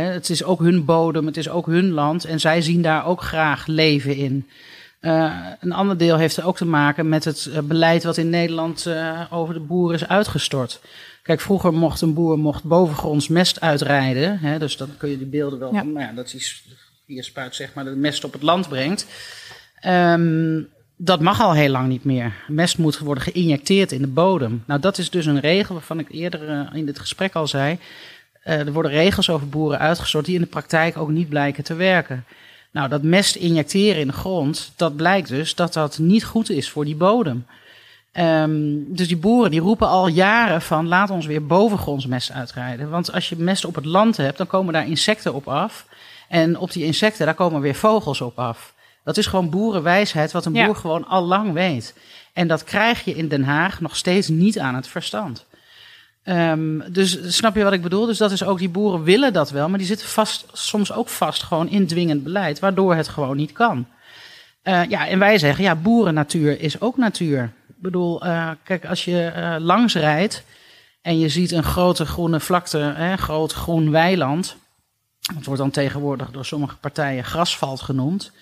het 0.00 0.30
is 0.30 0.44
ook 0.44 0.60
hun 0.60 0.84
bodem, 0.84 1.26
het 1.26 1.36
is 1.36 1.48
ook 1.48 1.66
hun 1.66 1.90
land 1.90 2.24
en 2.24 2.40
zij 2.40 2.62
zien 2.62 2.82
daar 2.82 3.06
ook 3.06 3.22
graag 3.22 3.66
leven 3.66 4.16
in. 4.16 4.48
Uh, 5.00 5.46
een 5.60 5.72
ander 5.72 5.98
deel 5.98 6.16
heeft 6.16 6.36
er 6.36 6.46
ook 6.46 6.56
te 6.56 6.64
maken 6.64 7.08
met 7.08 7.24
het 7.24 7.48
uh, 7.50 7.58
beleid 7.58 8.04
wat 8.04 8.16
in 8.16 8.30
Nederland 8.30 8.86
uh, 8.86 9.20
over 9.30 9.54
de 9.54 9.60
boeren 9.60 9.94
is 9.94 10.08
uitgestort. 10.08 10.80
Kijk, 11.22 11.40
vroeger 11.40 11.72
mocht 11.72 12.00
een 12.00 12.14
boer 12.14 12.38
mocht 12.38 12.64
bovengronds 12.64 13.28
mest 13.28 13.60
uitrijden. 13.60 14.38
Hè, 14.38 14.58
dus 14.58 14.76
dan 14.76 14.88
kun 14.96 15.10
je 15.10 15.18
die 15.18 15.26
beelden 15.26 15.58
wel 15.58 15.72
ja. 15.72 15.78
van, 15.78 15.92
nou 15.92 16.06
ja, 16.06 16.12
dat 16.12 16.30
hij 16.30 16.40
via 17.06 17.22
spuit 17.22 17.54
zeg 17.54 17.74
maar 17.74 17.84
de 17.84 17.90
mest 17.90 18.24
op 18.24 18.32
het 18.32 18.42
land 18.42 18.68
brengt. 18.68 19.06
Um, 19.86 20.68
dat 20.96 21.20
mag 21.20 21.40
al 21.40 21.52
heel 21.52 21.70
lang 21.70 21.88
niet 21.88 22.04
meer. 22.04 22.34
Mest 22.48 22.78
moet 22.78 22.98
worden 22.98 23.24
geïnjecteerd 23.24 23.92
in 23.92 24.00
de 24.00 24.06
bodem. 24.08 24.62
Nou, 24.66 24.80
dat 24.80 24.98
is 24.98 25.10
dus 25.10 25.26
een 25.26 25.40
regel 25.40 25.74
waarvan 25.74 25.98
ik 25.98 26.10
eerder 26.10 26.70
in 26.74 26.86
dit 26.86 26.98
gesprek 26.98 27.34
al 27.34 27.46
zei. 27.46 27.78
Er 28.42 28.72
worden 28.72 28.92
regels 28.92 29.30
over 29.30 29.48
boeren 29.48 29.78
uitgestort 29.78 30.24
die 30.24 30.34
in 30.34 30.40
de 30.40 30.46
praktijk 30.46 30.96
ook 30.96 31.08
niet 31.08 31.28
blijken 31.28 31.64
te 31.64 31.74
werken. 31.74 32.24
Nou, 32.70 32.88
dat 32.88 33.02
mest 33.02 33.34
injecteren 33.34 34.00
in 34.00 34.06
de 34.06 34.12
grond, 34.12 34.72
dat 34.76 34.96
blijkt 34.96 35.28
dus 35.28 35.54
dat 35.54 35.72
dat 35.72 35.98
niet 35.98 36.24
goed 36.24 36.50
is 36.50 36.70
voor 36.70 36.84
die 36.84 36.96
bodem. 36.96 37.46
Um, 38.18 38.94
dus 38.94 39.08
die 39.08 39.16
boeren 39.16 39.50
die 39.50 39.60
roepen 39.60 39.88
al 39.88 40.08
jaren 40.08 40.62
van 40.62 40.88
laat 40.88 41.10
ons 41.10 41.26
weer 41.26 41.46
bovengronds 41.46 42.06
mest 42.06 42.32
uitrijden. 42.32 42.90
Want 42.90 43.12
als 43.12 43.28
je 43.28 43.36
mest 43.38 43.64
op 43.64 43.74
het 43.74 43.84
land 43.84 44.16
hebt, 44.16 44.38
dan 44.38 44.46
komen 44.46 44.72
daar 44.72 44.86
insecten 44.86 45.34
op 45.34 45.48
af. 45.48 45.86
En 46.28 46.58
op 46.58 46.72
die 46.72 46.84
insecten, 46.84 47.26
daar 47.26 47.34
komen 47.34 47.60
weer 47.60 47.74
vogels 47.74 48.20
op 48.20 48.38
af. 48.38 48.74
Dat 49.04 49.16
is 49.16 49.26
gewoon 49.26 49.50
boerenwijsheid, 49.50 50.32
wat 50.32 50.44
een 50.44 50.52
boer 50.52 50.76
gewoon 50.76 51.06
al 51.06 51.22
lang 51.22 51.52
weet. 51.52 51.94
En 52.32 52.48
dat 52.48 52.64
krijg 52.64 53.04
je 53.04 53.14
in 53.14 53.28
Den 53.28 53.44
Haag 53.44 53.80
nog 53.80 53.96
steeds 53.96 54.28
niet 54.28 54.58
aan 54.58 54.74
het 54.74 54.88
verstand. 54.88 55.46
Um, 56.24 56.84
dus 56.92 57.36
snap 57.36 57.54
je 57.56 57.62
wat 57.62 57.72
ik 57.72 57.82
bedoel? 57.82 58.06
Dus 58.06 58.18
dat 58.18 58.32
is 58.32 58.44
ook, 58.44 58.58
die 58.58 58.68
boeren 58.68 59.02
willen 59.02 59.32
dat 59.32 59.50
wel, 59.50 59.68
maar 59.68 59.78
die 59.78 59.86
zitten 59.86 60.08
vast, 60.08 60.46
soms 60.52 60.92
ook 60.92 61.08
vast 61.08 61.42
gewoon 61.42 61.68
in 61.68 61.86
dwingend 61.86 62.22
beleid, 62.22 62.58
waardoor 62.58 62.94
het 62.94 63.08
gewoon 63.08 63.36
niet 63.36 63.52
kan. 63.52 63.86
Uh, 64.64 64.84
ja, 64.88 65.08
en 65.08 65.18
wij 65.18 65.38
zeggen, 65.38 65.64
ja, 65.64 65.74
boerennatuur 65.74 66.60
is 66.60 66.80
ook 66.80 66.96
natuur. 66.96 67.42
Ik 67.68 67.74
bedoel, 67.78 68.26
uh, 68.26 68.50
kijk, 68.64 68.84
als 68.86 69.04
je 69.04 69.32
uh, 69.36 69.56
langs 69.58 69.94
rijdt 69.94 70.44
en 71.00 71.18
je 71.18 71.28
ziet 71.28 71.50
een 71.50 71.62
grote 71.62 72.06
groene 72.06 72.40
vlakte, 72.40 72.78
een 72.78 73.18
groot 73.18 73.52
groen 73.52 73.90
weiland, 73.90 74.56
dat 75.34 75.44
wordt 75.44 75.60
dan 75.60 75.70
tegenwoordig 75.70 76.30
door 76.30 76.44
sommige 76.44 76.76
partijen 76.76 77.24
grasvalt 77.24 77.80
genoemd. 77.80 78.32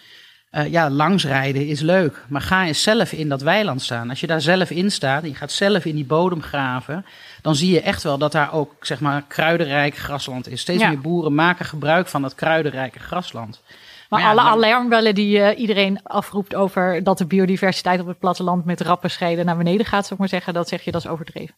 Uh, 0.52 0.70
ja, 0.70 0.90
langsrijden 0.90 1.66
is 1.66 1.80
leuk, 1.80 2.24
maar 2.28 2.40
ga 2.40 2.66
eens 2.66 2.82
zelf 2.82 3.12
in 3.12 3.28
dat 3.28 3.42
weiland 3.42 3.82
staan. 3.82 4.08
Als 4.08 4.20
je 4.20 4.26
daar 4.26 4.40
zelf 4.40 4.70
in 4.70 4.90
staat 4.90 5.22
en 5.22 5.28
je 5.28 5.34
gaat 5.34 5.52
zelf 5.52 5.84
in 5.84 5.94
die 5.94 6.04
bodem 6.04 6.42
graven, 6.42 7.06
dan 7.42 7.54
zie 7.54 7.72
je 7.72 7.80
echt 7.80 8.02
wel 8.02 8.18
dat 8.18 8.32
daar 8.32 8.52
ook 8.52 8.74
zeg 8.80 9.00
maar 9.00 9.22
kruidenrijk 9.28 9.96
grasland 9.96 10.48
is. 10.48 10.60
Steeds 10.60 10.80
ja. 10.80 10.88
meer 10.88 11.00
boeren 11.00 11.34
maken 11.34 11.64
gebruik 11.64 12.08
van 12.08 12.22
dat 12.22 12.34
kruidenrijke 12.34 12.98
grasland. 12.98 13.62
Maar, 14.08 14.20
maar 14.20 14.34
ja, 14.34 14.40
alle 14.40 14.50
alarmbellen 14.50 15.14
die 15.14 15.38
uh, 15.38 15.58
iedereen 15.58 16.02
afroept 16.02 16.54
over 16.54 17.02
dat 17.02 17.18
de 17.18 17.26
biodiversiteit 17.26 18.00
op 18.00 18.06
het 18.06 18.18
platteland 18.18 18.64
met 18.64 18.80
rappe 18.80 19.08
schreden 19.08 19.44
naar 19.44 19.56
beneden 19.56 19.86
gaat, 19.86 20.02
zou 20.02 20.12
ik 20.12 20.18
maar 20.18 20.28
zeggen, 20.28 20.54
dat 20.54 20.68
zeg 20.68 20.82
je 20.82 20.90
dat 20.90 21.04
is 21.04 21.10
overdreven. 21.10 21.54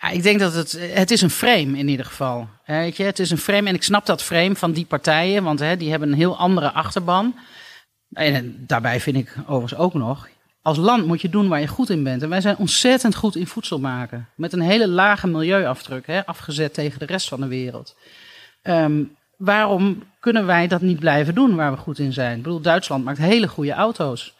Ja, 0.00 0.08
ik 0.08 0.22
denk 0.22 0.40
dat 0.40 0.54
het, 0.54 0.78
het 0.92 1.10
is 1.10 1.20
een 1.20 1.30
frame 1.30 1.78
in 1.78 1.88
ieder 1.88 2.06
geval. 2.06 2.48
Weet 2.66 2.96
je, 2.96 3.04
het 3.04 3.18
is 3.18 3.30
een 3.30 3.38
frame 3.38 3.68
en 3.68 3.74
ik 3.74 3.82
snap 3.82 4.06
dat 4.06 4.22
frame 4.22 4.56
van 4.56 4.72
die 4.72 4.84
partijen, 4.84 5.42
want 5.42 5.58
hè, 5.58 5.76
die 5.76 5.90
hebben 5.90 6.08
een 6.08 6.18
heel 6.18 6.36
andere 6.36 6.72
achterban. 6.72 7.34
En 8.14 8.64
daarbij 8.66 9.00
vind 9.00 9.16
ik 9.16 9.34
overigens 9.46 9.80
ook 9.80 9.94
nog, 9.94 10.28
als 10.62 10.78
land 10.78 11.06
moet 11.06 11.20
je 11.20 11.28
doen 11.28 11.48
waar 11.48 11.60
je 11.60 11.66
goed 11.66 11.90
in 11.90 12.02
bent. 12.02 12.22
En 12.22 12.28
wij 12.28 12.40
zijn 12.40 12.56
ontzettend 12.56 13.14
goed 13.14 13.36
in 13.36 13.46
voedsel 13.46 13.78
maken. 13.78 14.28
Met 14.34 14.52
een 14.52 14.60
hele 14.60 14.88
lage 14.88 15.26
milieuafdruk, 15.26 16.06
hè, 16.06 16.26
afgezet 16.26 16.74
tegen 16.74 16.98
de 16.98 17.06
rest 17.06 17.28
van 17.28 17.40
de 17.40 17.46
wereld. 17.46 17.96
Um, 18.62 19.16
waarom 19.36 20.02
kunnen 20.20 20.46
wij 20.46 20.68
dat 20.68 20.80
niet 20.80 20.98
blijven 20.98 21.34
doen 21.34 21.54
waar 21.54 21.70
we 21.70 21.76
goed 21.76 21.98
in 21.98 22.12
zijn? 22.12 22.36
Ik 22.36 22.42
bedoel, 22.42 22.60
Duitsland 22.60 23.04
maakt 23.04 23.18
hele 23.18 23.48
goede 23.48 23.72
auto's. 23.72 24.34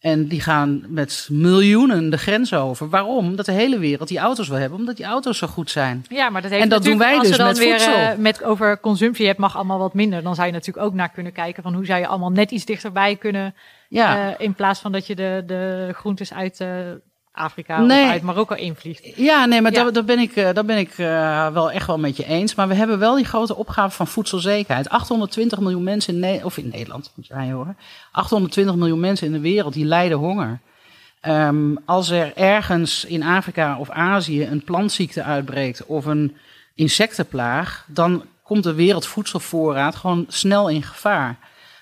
En 0.00 0.26
die 0.26 0.40
gaan 0.40 0.84
met 0.88 1.28
miljoenen 1.30 2.10
de 2.10 2.18
grens 2.18 2.54
over. 2.54 2.88
Waarom? 2.88 3.36
Dat 3.36 3.46
de 3.46 3.52
hele 3.52 3.78
wereld 3.78 4.08
die 4.08 4.18
auto's 4.18 4.48
wil 4.48 4.58
hebben, 4.58 4.78
omdat 4.78 4.96
die 4.96 5.06
auto's 5.06 5.38
zo 5.38 5.46
goed 5.46 5.70
zijn. 5.70 6.04
Ja, 6.08 6.30
maar 6.30 6.42
dat 6.42 6.50
heeft 6.50 6.62
en 6.62 6.68
dat 6.68 6.82
doen 6.82 6.98
wij 6.98 7.18
als 7.18 7.28
dus 7.28 7.36
dan 7.36 7.46
met 7.46 7.58
weer, 7.58 7.80
voedsel. 7.80 8.00
Uh, 8.00 8.14
met 8.14 8.44
over 8.44 8.80
consumptie 8.80 9.26
hebt, 9.26 9.38
mag 9.38 9.56
allemaal 9.56 9.78
wat 9.78 9.94
minder. 9.94 10.22
Dan 10.22 10.34
zou 10.34 10.46
je 10.46 10.52
natuurlijk 10.52 10.86
ook 10.86 10.94
naar 10.94 11.10
kunnen 11.10 11.32
kijken 11.32 11.62
van 11.62 11.74
hoe 11.74 11.84
zou 11.84 12.00
je 12.00 12.06
allemaal 12.06 12.30
net 12.30 12.50
iets 12.50 12.64
dichterbij 12.64 13.16
kunnen. 13.16 13.54
Ja. 13.88 14.28
Uh, 14.28 14.34
in 14.38 14.54
plaats 14.54 14.80
van 14.80 14.92
dat 14.92 15.06
je 15.06 15.14
de, 15.14 15.42
de 15.46 15.90
groentes 15.92 16.32
uit 16.32 16.60
uh, 16.60 16.68
Afrika 17.32 17.80
Nee. 17.80 18.04
of 18.04 18.10
uit 18.10 18.22
Marokko 18.22 18.54
invliegt. 18.54 19.12
Ja, 19.16 19.44
nee, 19.44 19.60
maar 19.62 19.72
Ja. 19.72 19.82
Daar, 19.82 19.92
daar 19.92 20.04
ben 20.04 20.18
ik, 20.18 20.36
eh, 20.36 20.52
daar 20.54 20.64
ben 20.64 20.78
ik 20.78 20.98
eh, 20.98 21.48
wel 21.52 21.70
echt 21.70 21.86
wel 21.86 21.98
met 21.98 22.16
je 22.16 22.26
eens. 22.26 22.54
Maar 22.54 22.68
we 22.68 22.74
hebben 22.74 22.98
wel 22.98 23.14
die 23.16 23.24
grote 23.24 23.56
opgave 23.56 23.96
van 23.96 24.06
voedselzekerheid. 24.06 24.88
820 24.88 25.60
miljoen 25.60 25.82
mensen 25.82 26.14
in, 26.14 26.20
Ne- 26.20 26.40
of 26.44 26.56
in 26.56 26.68
Nederland, 26.68 27.12
moet 27.16 27.26
je 27.26 27.34
mij 27.34 27.50
horen. 27.52 27.76
820 28.12 28.74
miljoen 28.74 29.00
mensen 29.00 29.26
in 29.26 29.32
de 29.32 29.40
wereld 29.40 29.72
die 29.72 29.84
lijden 29.84 30.18
honger. 30.18 30.60
Ehm, 31.20 31.74
als 31.84 32.10
er 32.10 32.36
ergens 32.36 33.04
in 33.04 33.22
Afrika 33.22 33.78
of 33.78 33.90
Azië 33.90 34.46
een 34.46 34.64
plantziekte 34.64 35.22
uitbreekt 35.22 35.86
of 35.86 36.04
een 36.04 36.36
insectenplaag, 36.74 37.84
dan 37.88 38.24
komt 38.42 38.62
de 38.64 38.74
wereldvoedselvoorraad 38.74 39.96
gewoon 39.96 40.24
snel 40.28 40.68
in 40.68 40.82
gevaar. 40.82 41.38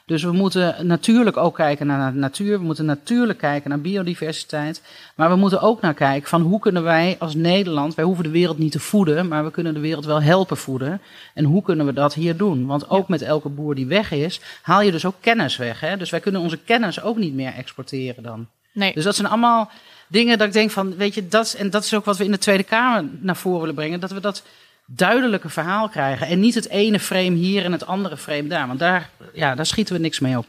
Dus 0.08 0.22
we 0.22 0.32
moeten 0.32 0.86
natuurlijk 0.86 1.36
ook 1.36 1.54
kijken 1.54 1.86
naar 1.86 2.12
de 2.12 2.18
natuur. 2.18 2.58
We 2.58 2.64
moeten 2.64 2.84
natuurlijk 2.84 3.38
kijken 3.38 3.70
naar 3.70 3.80
biodiversiteit. 3.80 4.82
Maar 5.14 5.28
we 5.28 5.36
moeten 5.36 5.60
ook 5.60 5.80
naar 5.80 5.94
kijken 5.94 6.28
van 6.28 6.42
hoe 6.42 6.60
kunnen 6.60 6.82
wij 6.82 7.16
als 7.18 7.34
Nederland, 7.34 7.94
wij 7.94 8.04
hoeven 8.04 8.24
de 8.24 8.30
wereld 8.30 8.58
niet 8.58 8.72
te 8.72 8.80
voeden, 8.80 9.28
maar 9.28 9.44
we 9.44 9.50
kunnen 9.50 9.74
de 9.74 9.80
wereld 9.80 10.04
wel 10.04 10.22
helpen 10.22 10.56
voeden. 10.56 11.00
En 11.34 11.44
hoe 11.44 11.62
kunnen 11.62 11.86
we 11.86 11.92
dat 11.92 12.14
hier 12.14 12.36
doen? 12.36 12.66
Want 12.66 12.90
ook 12.90 13.08
met 13.08 13.22
elke 13.22 13.48
boer 13.48 13.74
die 13.74 13.86
weg 13.86 14.10
is, 14.12 14.40
haal 14.62 14.82
je 14.82 14.90
dus 14.90 15.04
ook 15.04 15.14
kennis 15.20 15.56
weg. 15.56 15.80
Hè? 15.80 15.96
Dus 15.96 16.10
wij 16.10 16.20
kunnen 16.20 16.40
onze 16.40 16.58
kennis 16.58 17.02
ook 17.02 17.16
niet 17.16 17.34
meer 17.34 17.52
exporteren 17.54 18.22
dan. 18.22 18.46
Nee. 18.72 18.94
Dus 18.94 19.04
dat 19.04 19.16
zijn 19.16 19.28
allemaal 19.28 19.70
dingen 20.08 20.38
dat 20.38 20.46
ik 20.46 20.52
denk 20.52 20.70
van, 20.70 20.96
weet 20.96 21.14
je, 21.14 21.28
dat, 21.28 21.54
en 21.58 21.70
dat 21.70 21.84
is 21.84 21.94
ook 21.94 22.04
wat 22.04 22.16
we 22.16 22.24
in 22.24 22.30
de 22.30 22.38
Tweede 22.38 22.64
Kamer 22.64 23.10
naar 23.20 23.36
voren 23.36 23.60
willen 23.60 23.74
brengen. 23.74 24.00
Dat 24.00 24.10
we 24.10 24.20
dat 24.20 24.42
duidelijke 24.90 25.48
verhaal 25.48 25.88
krijgen. 25.88 26.26
En 26.26 26.40
niet 26.40 26.54
het 26.54 26.68
ene 26.68 27.00
frame 27.00 27.36
hier 27.36 27.64
en 27.64 27.72
het 27.72 27.86
andere 27.86 28.16
frame 28.16 28.48
daar. 28.48 28.66
Want 28.66 28.78
daar, 28.78 29.10
ja, 29.32 29.54
daar 29.54 29.66
schieten 29.66 29.94
we 29.94 30.00
niks 30.00 30.20
mee 30.20 30.38
op. 30.38 30.46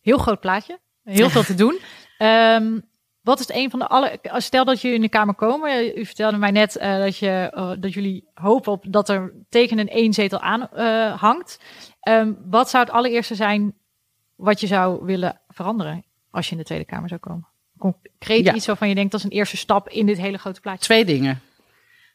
Heel 0.00 0.18
groot 0.18 0.40
plaatje. 0.40 0.78
Heel 1.02 1.30
veel 1.30 1.42
te 1.42 1.54
doen. 1.54 1.78
Ehm, 2.18 2.78
wat 3.20 3.40
is 3.40 3.48
een 3.48 3.70
van 3.70 3.78
de 3.78 3.86
alle. 3.86 4.18
Stel 4.22 4.64
dat 4.64 4.80
jullie 4.80 4.96
in 4.96 5.02
de 5.02 5.08
Kamer 5.08 5.34
komen. 5.34 5.98
U 5.98 6.06
vertelde 6.06 6.36
mij 6.36 6.50
net 6.50 6.76
eh, 6.76 6.98
dat, 6.98 7.16
je, 7.18 7.50
eh, 7.54 7.70
dat 7.78 7.92
jullie 7.92 8.28
hopen 8.34 8.72
op 8.72 8.84
dat 8.88 9.08
er 9.08 9.32
tegen 9.48 9.78
een 9.78 9.88
één 9.88 10.12
zetel 10.12 10.40
aan 10.40 10.68
eh, 10.70 11.20
hangt. 11.20 11.58
Ehm, 12.00 12.32
wat 12.44 12.70
zou 12.70 12.84
het 12.84 12.92
allereerste 12.92 13.34
zijn 13.34 13.74
wat 14.36 14.60
je 14.60 14.66
zou 14.66 15.04
willen 15.04 15.40
veranderen 15.48 16.04
als 16.30 16.46
je 16.46 16.52
in 16.52 16.58
de 16.58 16.64
Tweede 16.64 16.84
Kamer 16.84 17.08
zou 17.08 17.20
komen? 17.20 17.46
Concreet 17.78 18.44
Ja. 18.44 18.54
iets 18.54 18.66
waarvan 18.66 18.88
je 18.88 18.94
denkt 18.94 19.10
dat 19.10 19.20
is 19.20 19.26
een 19.26 19.32
eerste 19.32 19.56
stap 19.56 19.88
in 19.88 20.06
dit 20.06 20.18
hele 20.18 20.38
grote 20.38 20.60
plaatje. 20.60 20.84
Twee 20.84 21.04
dingen. 21.04 21.40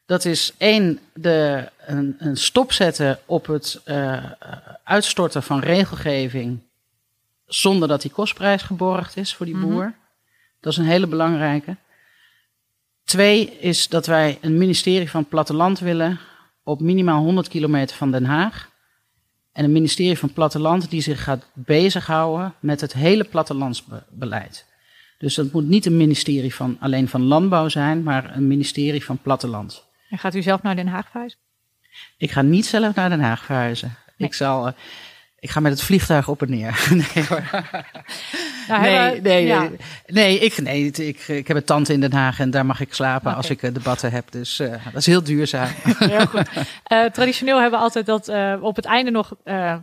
Dat 0.10 0.26
is 0.26 0.54
één, 0.58 1.00
de, 1.14 1.70
een, 1.86 2.16
een 2.20 2.38
stop 2.38 2.72
zetten 2.72 3.20
op 3.26 3.46
het 3.46 3.82
eh, 3.86 4.32
uitstorten 4.84 5.44
van 5.44 5.60
regelgeving 5.60 6.60
zonder 7.46 7.88
dat 7.88 8.02
die 8.02 8.12
kostprijs 8.12 8.62
geborgd 8.62 9.18
is 9.18 9.36
voor 9.36 9.46
die 9.46 9.56
Mhm. 9.56 9.68
boer. 9.68 9.94
Dat 10.60 10.72
is 10.72 10.78
een 10.78 10.86
hele 10.86 11.08
belangrijke. 11.08 11.76
Twee 13.04 13.58
is 13.60 13.88
dat 13.88 14.06
wij 14.06 14.38
een 14.42 14.58
ministerie 14.58 15.10
van 15.10 15.26
Platteland 15.26 15.80
willen 15.80 16.20
op 16.64 16.80
minimaal 16.80 17.24
100 17.24 17.48
kilometer 17.48 17.96
van 17.96 18.12
Den 18.12 18.26
Haag. 18.26 18.70
En 19.52 19.64
een 19.64 19.72
ministerie 19.72 20.18
van 20.18 20.34
Platteland 20.34 20.90
die 20.90 21.02
zich 21.02 21.24
gaat 21.24 21.46
bezighouden 21.54 22.54
met 22.60 22.82
het 22.82 22.94
hele 22.94 23.24
plattelandsbeleid. 23.24 24.66
Dus 25.18 25.36
dat 25.36 25.52
moet 25.52 25.68
niet 25.68 25.86
een 25.86 25.98
ministerie 25.98 26.56
van, 26.56 26.78
alleen 26.80 27.08
van 27.08 27.24
landbouw 27.24 27.68
zijn, 27.68 28.04
maar 28.04 28.36
een 28.36 28.48
ministerie 28.48 29.04
van 29.06 29.18
platteland. 29.18 29.88
En 30.10 30.18
gaat 30.18 30.36
u 30.36 30.42
zelf 30.42 30.62
naar 30.62 30.76
Den 30.76 30.88
Haag 30.88 31.10
verhuizen? 31.10 31.40
Ik 32.18 32.32
ga 32.32 32.42
niet 32.42 32.66
zelf 32.66 32.96
naar 32.96 33.10
Den 33.10 33.22
Haag 33.22 33.44
verhuizen. 33.44 33.96
Nee. 34.18 34.28
Ik, 34.28 34.34
zal, 34.34 34.68
eh, 34.68 34.74
ik 35.40 35.50
ga 35.50 35.60
met 35.60 35.72
het 35.72 35.82
vliegtuig 35.82 36.28
op 36.28 36.42
en 36.42 36.50
neer. 36.50 36.88
nee 37.16 37.26
hoor. 37.28 37.44
Nou, 38.68 38.82
Nee, 38.82 39.22
nee, 39.22 39.46
ja. 39.46 39.60
nee, 39.60 39.78
nee, 40.06 40.40
ik, 40.40 40.58
nee 40.58 40.86
ik, 40.86 41.28
ik 41.28 41.48
heb 41.48 41.58
een 41.58 41.64
tante 41.64 41.94
in 41.94 42.00
Den 42.00 42.14
Haag 42.14 42.40
en 42.40 42.50
daar 42.52 42.66
mag 42.66 42.80
ik 42.80 42.94
slapen 42.94 43.36
als 43.36 43.50
ik 43.50 43.64
eh, 43.64 43.74
debatten 43.74 44.12
heb. 44.12 44.32
Dus 44.32 44.60
eh, 44.60 44.86
dat 44.86 44.96
is 44.96 45.06
heel 45.06 45.24
duurzaam. 45.24 45.70
Heel 46.00 46.26
goed. 46.26 46.50
Traditioneel 47.14 47.62
hebben 47.62 47.80
we 47.80 47.86
altijd 47.86 48.06
dat 48.06 48.30
op 48.62 48.76
het 48.76 48.86
einde 48.86 49.12
nog 49.12 49.36
eh 49.44 49.76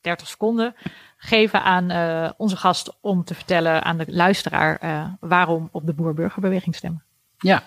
30 0.00 0.28
seconden 0.28 0.74
geven 1.16 1.62
aan 1.62 2.34
onze 2.36 2.56
gast 2.56 2.92
om 3.00 3.24
te 3.24 3.34
vertellen 3.34 3.82
aan 3.82 3.98
de 3.98 4.04
luisteraar 4.08 4.80
waarom 5.20 5.68
op 5.72 5.86
de 5.86 5.92
boer-burgerbeweging 5.92 6.74
stemmen. 6.74 7.02
ja. 7.38 7.62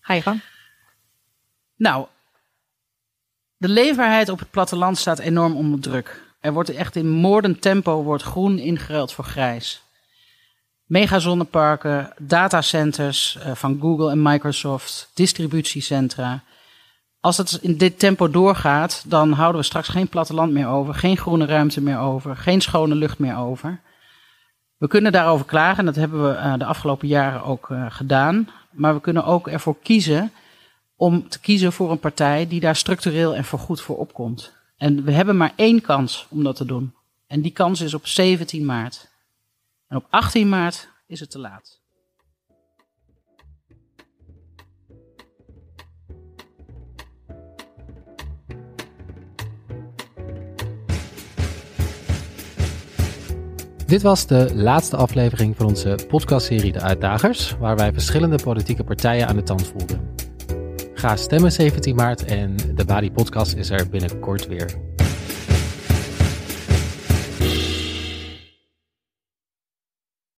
Ga 0.00 0.14
je 0.14 0.22
gang. 0.22 0.40
Nou, 1.78 2.06
de 3.56 3.68
leefbaarheid 3.68 4.28
op 4.28 4.38
het 4.38 4.50
platteland 4.50 4.98
staat 4.98 5.18
enorm 5.18 5.56
onder 5.56 5.80
druk. 5.80 6.22
Er 6.40 6.52
wordt 6.52 6.70
echt 6.70 6.96
in 6.96 7.08
moordend 7.08 7.60
tempo 7.60 8.02
wordt 8.02 8.22
groen 8.22 8.58
ingeruild 8.58 9.12
voor 9.12 9.24
grijs. 9.24 9.82
Megazonneparken, 10.84 12.12
datacenters 12.18 13.38
eh, 13.38 13.54
van 13.54 13.78
Google 13.80 14.10
en 14.10 14.22
Microsoft, 14.22 15.10
distributiecentra. 15.14 16.42
als 17.20 17.36
het 17.36 17.58
in 17.62 17.76
dit 17.76 17.98
tempo 17.98 18.30
doorgaat, 18.30 19.04
dan 19.06 19.32
houden 19.32 19.60
we 19.60 19.66
straks 19.66 19.88
geen 19.88 20.08
platteland 20.08 20.52
meer 20.52 20.66
over, 20.66 20.94
geen 20.94 21.16
groene 21.16 21.46
ruimte 21.46 21.80
meer 21.80 21.98
over, 21.98 22.36
geen 22.36 22.60
schone 22.60 22.94
lucht 22.94 23.18
meer 23.18 23.36
over. 23.36 23.80
We 24.76 24.88
kunnen 24.88 25.12
daarover 25.12 25.46
klagen, 25.46 25.78
en 25.78 25.84
dat 25.84 25.94
hebben 25.94 26.28
we 26.28 26.36
uh, 26.36 26.54
de 26.58 26.64
afgelopen 26.64 27.08
jaren 27.08 27.42
ook 27.42 27.68
uh, 27.68 27.86
gedaan. 27.88 28.48
Maar 28.70 28.94
we 28.94 29.00
kunnen 29.00 29.24
ook 29.24 29.48
ervoor 29.48 29.76
kiezen 29.82 30.32
om 30.98 31.28
te 31.28 31.40
kiezen 31.40 31.72
voor 31.72 31.90
een 31.90 31.98
partij 31.98 32.46
die 32.48 32.60
daar 32.60 32.76
structureel 32.76 33.34
en 33.34 33.44
voorgoed 33.44 33.80
voor 33.80 33.98
opkomt. 33.98 34.52
En 34.76 35.04
we 35.04 35.12
hebben 35.12 35.36
maar 35.36 35.52
één 35.56 35.80
kans 35.80 36.26
om 36.30 36.44
dat 36.44 36.56
te 36.56 36.64
doen. 36.64 36.94
En 37.26 37.40
die 37.40 37.52
kans 37.52 37.80
is 37.80 37.94
op 37.94 38.06
17 38.06 38.64
maart. 38.64 39.10
En 39.88 39.96
op 39.96 40.06
18 40.10 40.48
maart 40.48 40.88
is 41.06 41.20
het 41.20 41.30
te 41.30 41.38
laat. 41.38 41.80
Dit 53.86 54.02
was 54.02 54.26
de 54.26 54.50
laatste 54.54 54.96
aflevering 54.96 55.56
van 55.56 55.66
onze 55.66 55.98
podcastserie 56.08 56.72
De 56.72 56.80
Uitdagers, 56.80 57.56
waar 57.58 57.76
wij 57.76 57.92
verschillende 57.92 58.42
politieke 58.42 58.84
partijen 58.84 59.28
aan 59.28 59.36
de 59.36 59.42
tand 59.42 59.66
voelden. 59.66 60.17
Ga 60.98 61.16
stemmen 61.16 61.52
17 61.52 61.94
maart 61.94 62.24
en 62.24 62.56
de 62.74 62.84
Bali 62.84 63.10
Podcast 63.10 63.56
is 63.56 63.70
er 63.70 63.88
binnenkort 63.88 64.46
weer. 64.46 64.87